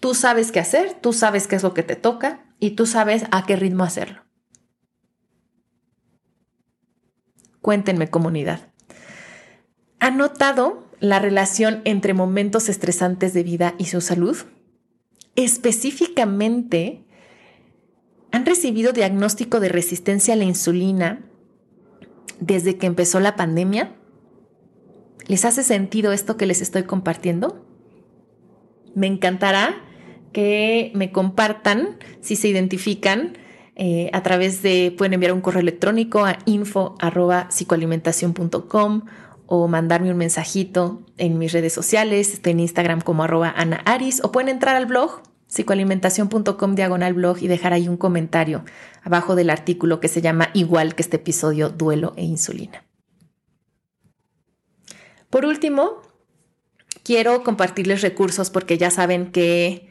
Tú 0.00 0.14
sabes 0.14 0.52
qué 0.52 0.60
hacer, 0.60 0.98
tú 1.00 1.12
sabes 1.12 1.46
qué 1.46 1.56
es 1.56 1.62
lo 1.62 1.74
que 1.74 1.82
te 1.82 1.96
toca 1.96 2.46
y 2.60 2.70
tú 2.70 2.86
sabes 2.86 3.24
a 3.30 3.44
qué 3.46 3.56
ritmo 3.56 3.84
hacerlo. 3.84 4.27
Cuéntenme 7.68 8.08
comunidad. 8.08 8.70
¿Han 10.00 10.16
notado 10.16 10.88
la 11.00 11.18
relación 11.18 11.82
entre 11.84 12.14
momentos 12.14 12.70
estresantes 12.70 13.34
de 13.34 13.42
vida 13.42 13.74
y 13.76 13.84
su 13.84 14.00
salud? 14.00 14.38
Específicamente, 15.36 17.04
¿han 18.32 18.46
recibido 18.46 18.92
diagnóstico 18.92 19.60
de 19.60 19.68
resistencia 19.68 20.32
a 20.32 20.38
la 20.38 20.44
insulina 20.44 21.20
desde 22.40 22.78
que 22.78 22.86
empezó 22.86 23.20
la 23.20 23.36
pandemia? 23.36 23.94
¿Les 25.26 25.44
hace 25.44 25.62
sentido 25.62 26.12
esto 26.12 26.38
que 26.38 26.46
les 26.46 26.62
estoy 26.62 26.84
compartiendo? 26.84 27.66
Me 28.94 29.08
encantará 29.08 29.74
que 30.32 30.90
me 30.94 31.12
compartan 31.12 31.98
si 32.22 32.34
se 32.34 32.48
identifican 32.48 33.36
eh, 33.80 34.10
a 34.12 34.24
través 34.24 34.60
de, 34.60 34.92
pueden 34.98 35.14
enviar 35.14 35.32
un 35.32 35.40
correo 35.40 35.60
electrónico 35.60 36.24
a 36.24 36.38
info 36.46 36.96
psicoalimentación.com 37.48 39.02
o 39.46 39.68
mandarme 39.68 40.10
un 40.10 40.16
mensajito 40.16 41.02
en 41.16 41.38
mis 41.38 41.52
redes 41.52 41.74
sociales, 41.74 42.34
estoy 42.34 42.52
en 42.52 42.60
Instagram 42.60 43.00
como 43.00 43.22
arroba 43.22 43.54
Ana 43.56 43.80
Aris, 43.84 44.20
o 44.24 44.32
pueden 44.32 44.48
entrar 44.48 44.74
al 44.74 44.86
blog 44.86 45.22
psicoalimentación.com 45.46 46.74
diagonal 46.74 47.14
blog 47.14 47.38
y 47.40 47.46
dejar 47.46 47.72
ahí 47.72 47.88
un 47.88 47.96
comentario 47.96 48.64
abajo 49.04 49.36
del 49.36 49.48
artículo 49.48 50.00
que 50.00 50.08
se 50.08 50.22
llama 50.22 50.50
igual 50.54 50.96
que 50.96 51.02
este 51.02 51.16
episodio 51.16 51.70
Duelo 51.70 52.14
e 52.16 52.24
Insulina. 52.24 52.84
Por 55.30 55.44
último, 55.44 56.02
quiero 57.04 57.44
compartirles 57.44 58.02
recursos 58.02 58.50
porque 58.50 58.76
ya 58.76 58.90
saben 58.90 59.30
que 59.30 59.87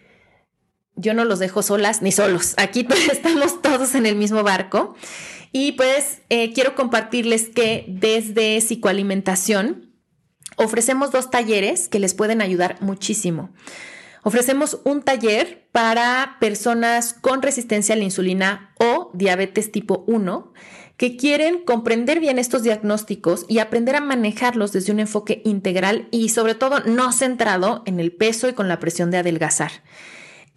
yo 0.98 1.14
no 1.14 1.24
los 1.24 1.40
dejo 1.40 1.64
solas 1.64 2.02
ni 2.02 2.12
solos. 2.12 2.54
Aquí 2.58 2.86
estamos 3.12 3.62
todos 3.62 3.96
en 3.96 4.06
el 4.06 4.16
mismo 4.16 4.44
barco. 4.44 4.96
Y 5.52 5.74
pues 5.74 6.22
eh, 6.30 6.52
quiero 6.54 6.76
compartirles 6.76 7.50
que 7.50 7.86
desde 7.88 8.60
psicoalimentación 8.60 9.94
ofrecemos 10.58 11.12
dos 11.12 11.30
talleres 11.30 11.88
que 11.88 12.00
les 12.00 12.14
pueden 12.14 12.42
ayudar 12.42 12.78
muchísimo. 12.82 13.52
Ofrecemos 14.24 14.82
un 14.84 15.04
taller 15.04 15.70
para 15.72 16.36
personas 16.42 17.14
con 17.14 17.42
resistencia 17.42 17.96
a 17.96 17.98
la 17.98 18.04
insulina 18.04 18.74
o 18.78 19.10
diabetes 19.14 19.72
tipo 19.72 20.04
1 20.08 20.52
que 20.98 21.16
quieren 21.16 21.64
comprender 21.64 22.20
bien 22.20 22.40
estos 22.40 22.64
diagnósticos 22.64 23.46
y 23.48 23.60
aprender 23.60 23.96
a 23.96 24.02
manejarlos 24.02 24.72
desde 24.72 24.92
un 24.92 25.00
enfoque 25.00 25.42
integral 25.46 26.08
y 26.12 26.30
sobre 26.30 26.56
todo 26.56 26.80
no 26.82 27.14
centrado 27.14 27.84
en 27.86 28.00
el 28.00 28.12
peso 28.12 28.50
y 28.50 28.54
con 28.54 28.68
la 28.68 28.80
presión 28.80 29.12
de 29.12 29.18
adelgazar. 29.18 29.72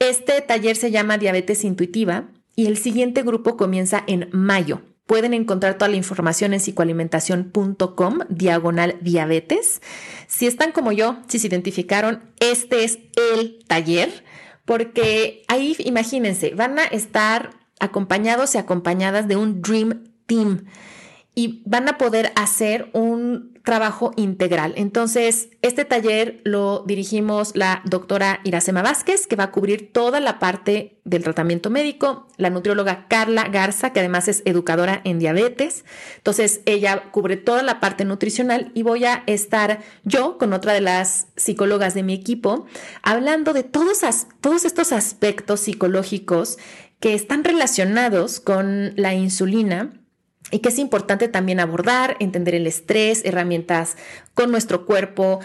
Este 0.00 0.40
taller 0.40 0.76
se 0.76 0.90
llama 0.90 1.18
Diabetes 1.18 1.62
Intuitiva 1.62 2.24
y 2.56 2.66
el 2.66 2.78
siguiente 2.78 3.22
grupo 3.22 3.58
comienza 3.58 4.02
en 4.06 4.30
mayo. 4.32 4.80
Pueden 5.04 5.34
encontrar 5.34 5.74
toda 5.74 5.90
la 5.90 5.98
información 5.98 6.54
en 6.54 6.60
psicoalimentación.com, 6.60 8.20
diagonal 8.30 8.96
diabetes. 9.02 9.82
Si 10.26 10.46
están 10.46 10.72
como 10.72 10.90
yo, 10.92 11.18
si 11.28 11.38
se 11.38 11.48
identificaron, 11.48 12.22
este 12.40 12.84
es 12.84 12.98
el 13.34 13.62
taller, 13.66 14.24
porque 14.64 15.42
ahí, 15.48 15.76
imagínense, 15.80 16.54
van 16.54 16.78
a 16.78 16.84
estar 16.84 17.50
acompañados 17.78 18.54
y 18.54 18.58
acompañadas 18.58 19.28
de 19.28 19.36
un 19.36 19.60
Dream 19.60 20.04
Team 20.24 20.64
y 21.34 21.62
van 21.66 21.90
a 21.90 21.98
poder 21.98 22.32
hacer 22.36 22.88
un 22.94 23.59
trabajo 23.70 24.10
integral. 24.16 24.72
Entonces, 24.74 25.50
este 25.62 25.84
taller 25.84 26.40
lo 26.42 26.82
dirigimos 26.88 27.54
la 27.54 27.82
doctora 27.84 28.40
Iracema 28.42 28.82
Vázquez, 28.82 29.28
que 29.28 29.36
va 29.36 29.44
a 29.44 29.50
cubrir 29.52 29.92
toda 29.92 30.18
la 30.18 30.40
parte 30.40 30.98
del 31.04 31.22
tratamiento 31.22 31.70
médico, 31.70 32.26
la 32.36 32.50
nutrióloga 32.50 33.06
Carla 33.06 33.44
Garza, 33.44 33.92
que 33.92 34.00
además 34.00 34.26
es 34.26 34.42
educadora 34.44 35.00
en 35.04 35.20
diabetes. 35.20 35.84
Entonces, 36.16 36.62
ella 36.66 37.12
cubre 37.12 37.36
toda 37.36 37.62
la 37.62 37.78
parte 37.78 38.04
nutricional 38.04 38.72
y 38.74 38.82
voy 38.82 39.04
a 39.04 39.22
estar 39.28 39.78
yo 40.02 40.36
con 40.36 40.52
otra 40.52 40.72
de 40.72 40.80
las 40.80 41.28
psicólogas 41.36 41.94
de 41.94 42.02
mi 42.02 42.14
equipo 42.14 42.66
hablando 43.02 43.52
de 43.52 43.62
todos, 43.62 44.00
todos 44.40 44.64
estos 44.64 44.90
aspectos 44.90 45.60
psicológicos 45.60 46.58
que 46.98 47.14
están 47.14 47.44
relacionados 47.44 48.40
con 48.40 48.94
la 48.96 49.14
insulina 49.14 49.99
y 50.50 50.60
que 50.60 50.68
es 50.70 50.78
importante 50.78 51.28
también 51.28 51.60
abordar, 51.60 52.16
entender 52.20 52.54
el 52.54 52.66
estrés, 52.66 53.22
herramientas 53.24 53.96
con 54.34 54.50
nuestro 54.50 54.86
cuerpo, 54.86 55.40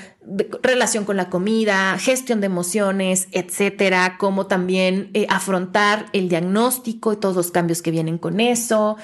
relación 0.62 1.06
con 1.06 1.18
la 1.18 1.30
comida, 1.30 1.98
gestión 2.00 2.40
de 2.42 2.48
emociones, 2.48 3.28
etcétera, 3.32 4.18
como 4.18 4.48
también 4.48 5.12
eh, 5.14 5.28
afrontar 5.30 6.08
el 6.14 6.30
diagnóstico 6.30 7.14
y 7.14 7.18
todos 7.18 7.36
los 7.36 7.52
cambios 7.52 7.82
que 7.82 7.92
vienen 7.92 8.18
con 8.18 8.40
eso. 8.40 8.98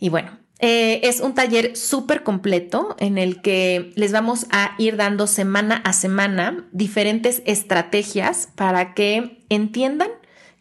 Y 0.00 0.08
bueno, 0.08 0.32
eh, 0.60 1.00
es 1.02 1.20
un 1.20 1.34
taller 1.34 1.76
súper 1.76 2.22
completo 2.22 2.96
en 2.98 3.18
el 3.18 3.42
que 3.42 3.92
les 3.96 4.12
vamos 4.12 4.46
a 4.50 4.74
ir 4.78 4.96
dando 4.96 5.26
semana 5.26 5.76
a 5.84 5.92
semana 5.92 6.66
diferentes 6.72 7.42
estrategias 7.44 8.48
para 8.54 8.94
que 8.94 9.44
entiendan 9.48 10.08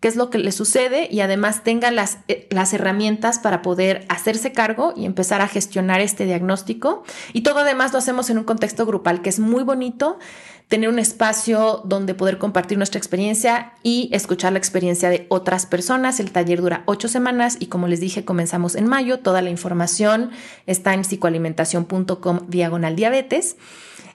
qué 0.03 0.09
es 0.09 0.17
lo 0.17 0.29
que 0.29 0.37
le 0.37 0.51
sucede 0.51 1.07
y 1.09 1.21
además 1.21 1.63
tenga 1.63 1.89
las, 1.89 2.17
eh, 2.27 2.49
las 2.49 2.73
herramientas 2.73 3.39
para 3.39 3.61
poder 3.61 4.05
hacerse 4.09 4.51
cargo 4.51 4.93
y 4.97 5.05
empezar 5.05 5.39
a 5.39 5.47
gestionar 5.47 6.01
este 6.01 6.25
diagnóstico. 6.25 7.05
Y 7.31 7.39
todo 7.39 7.59
además 7.59 7.93
lo 7.93 7.99
hacemos 7.99 8.29
en 8.29 8.37
un 8.37 8.43
contexto 8.43 8.85
grupal, 8.85 9.21
que 9.21 9.29
es 9.29 9.39
muy 9.39 9.63
bonito 9.63 10.19
tener 10.67 10.89
un 10.89 10.99
espacio 10.99 11.83
donde 11.85 12.15
poder 12.15 12.37
compartir 12.37 12.77
nuestra 12.77 12.97
experiencia 12.97 13.75
y 13.81 14.09
escuchar 14.11 14.51
la 14.51 14.59
experiencia 14.59 15.09
de 15.09 15.25
otras 15.29 15.65
personas. 15.65 16.19
El 16.19 16.33
taller 16.33 16.59
dura 16.59 16.83
ocho 16.85 17.07
semanas 17.07 17.55
y 17.61 17.67
como 17.67 17.87
les 17.87 18.01
dije, 18.01 18.25
comenzamos 18.25 18.75
en 18.75 18.87
mayo. 18.87 19.19
Toda 19.19 19.41
la 19.41 19.51
información 19.51 20.31
está 20.65 20.93
en 20.93 21.05
psicoalimentación.com 21.05 22.39
diagonal 22.49 22.97
diabetes. 22.97 23.55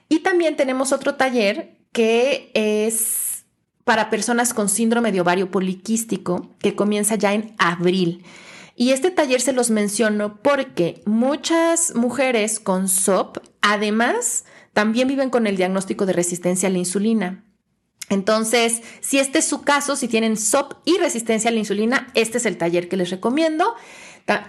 Y 0.07 0.19
también 0.19 0.55
tenemos 0.55 0.91
otro 0.91 1.15
taller 1.15 1.79
que 1.91 2.51
es 2.53 3.28
para 3.89 4.11
personas 4.11 4.53
con 4.53 4.69
síndrome 4.69 5.11
de 5.11 5.19
ovario 5.19 5.49
poliquístico 5.49 6.55
que 6.59 6.75
comienza 6.75 7.15
ya 7.15 7.33
en 7.33 7.55
abril. 7.57 8.23
Y 8.75 8.91
este 8.91 9.09
taller 9.09 9.41
se 9.41 9.51
los 9.51 9.71
menciono 9.71 10.39
porque 10.43 11.01
muchas 11.07 11.95
mujeres 11.95 12.59
con 12.59 12.87
SOP 12.87 13.39
además 13.61 14.45
también 14.73 15.07
viven 15.07 15.31
con 15.31 15.47
el 15.47 15.57
diagnóstico 15.57 16.05
de 16.05 16.13
resistencia 16.13 16.69
a 16.69 16.71
la 16.71 16.77
insulina. 16.77 17.43
Entonces, 18.09 18.83
si 19.01 19.17
este 19.17 19.39
es 19.39 19.45
su 19.45 19.63
caso, 19.63 19.95
si 19.95 20.07
tienen 20.07 20.37
SOP 20.37 20.73
y 20.85 20.99
resistencia 20.99 21.49
a 21.49 21.53
la 21.53 21.57
insulina, 21.57 22.09
este 22.13 22.37
es 22.37 22.45
el 22.45 22.59
taller 22.59 22.89
que 22.89 22.97
les 22.97 23.09
recomiendo. 23.09 23.73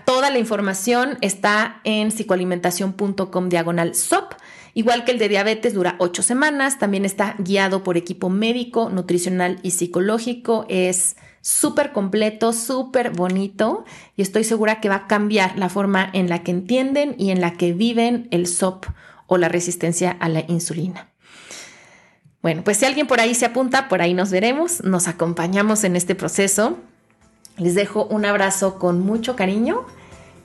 Toda 0.05 0.29
la 0.29 0.39
información 0.39 1.17
está 1.23 1.81
en 1.85 2.11
psicoalimentación.com 2.11 3.49
diagonal 3.49 3.95
SOP. 3.95 4.35
Igual 4.75 5.05
que 5.05 5.13
el 5.13 5.19
de 5.19 5.29
diabetes 5.29 5.75
dura 5.75 5.97
ocho 5.99 6.23
semanas, 6.23 6.79
también 6.79 7.05
está 7.05 7.35
guiado 7.39 7.83
por 7.83 7.97
equipo 7.97 8.31
médico, 8.31 8.89
nutricional 8.91 9.59
y 9.63 9.73
psicológico. 9.73 10.67
Es 10.69 11.17
súper 11.41 11.93
completo, 11.93 12.53
súper 12.53 13.11
bonito 13.11 13.85
y 14.17 14.23
estoy 14.23 14.45
segura 14.45 14.81
que 14.81 14.89
va 14.89 14.97
a 14.97 15.07
cambiar 15.07 15.59
la 15.59 15.69
forma 15.69 16.09
en 16.13 16.29
la 16.29 16.43
que 16.43 16.51
entienden 16.51 17.15
y 17.19 17.31
en 17.31 17.41
la 17.41 17.55
que 17.55 17.73
viven 17.73 18.29
el 18.31 18.47
SOP 18.47 18.87
o 19.27 19.39
la 19.39 19.49
resistencia 19.49 20.11
a 20.21 20.29
la 20.29 20.45
insulina. 20.49 21.09
Bueno, 22.43 22.65
pues 22.65 22.79
si 22.79 22.87
alguien 22.87 23.07
por 23.07 23.21
ahí 23.21 23.35
se 23.35 23.47
apunta, 23.47 23.89
por 23.89 24.01
ahí 24.01 24.15
nos 24.15 24.31
veremos, 24.31 24.83
nos 24.83 25.09
acompañamos 25.09 25.85
en 25.85 25.97
este 25.97 26.15
proceso. 26.15 26.79
Les 27.59 27.75
dejo 27.75 28.07
un 28.07 28.25
abrazo 28.25 28.79
con 28.79 29.01
mucho 29.01 29.37
cariño 29.37 29.87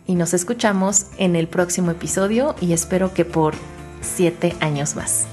y 0.05 0.15
nos 0.15 0.33
escuchamos 0.33 1.07
en 1.17 1.35
el 1.35 1.47
próximo 1.47 1.91
episodio 1.91 2.55
y 2.59 2.73
espero 2.73 3.13
que 3.13 3.23
por 3.23 3.55
siete 4.05 4.55
años 4.59 4.95
más. 4.95 5.27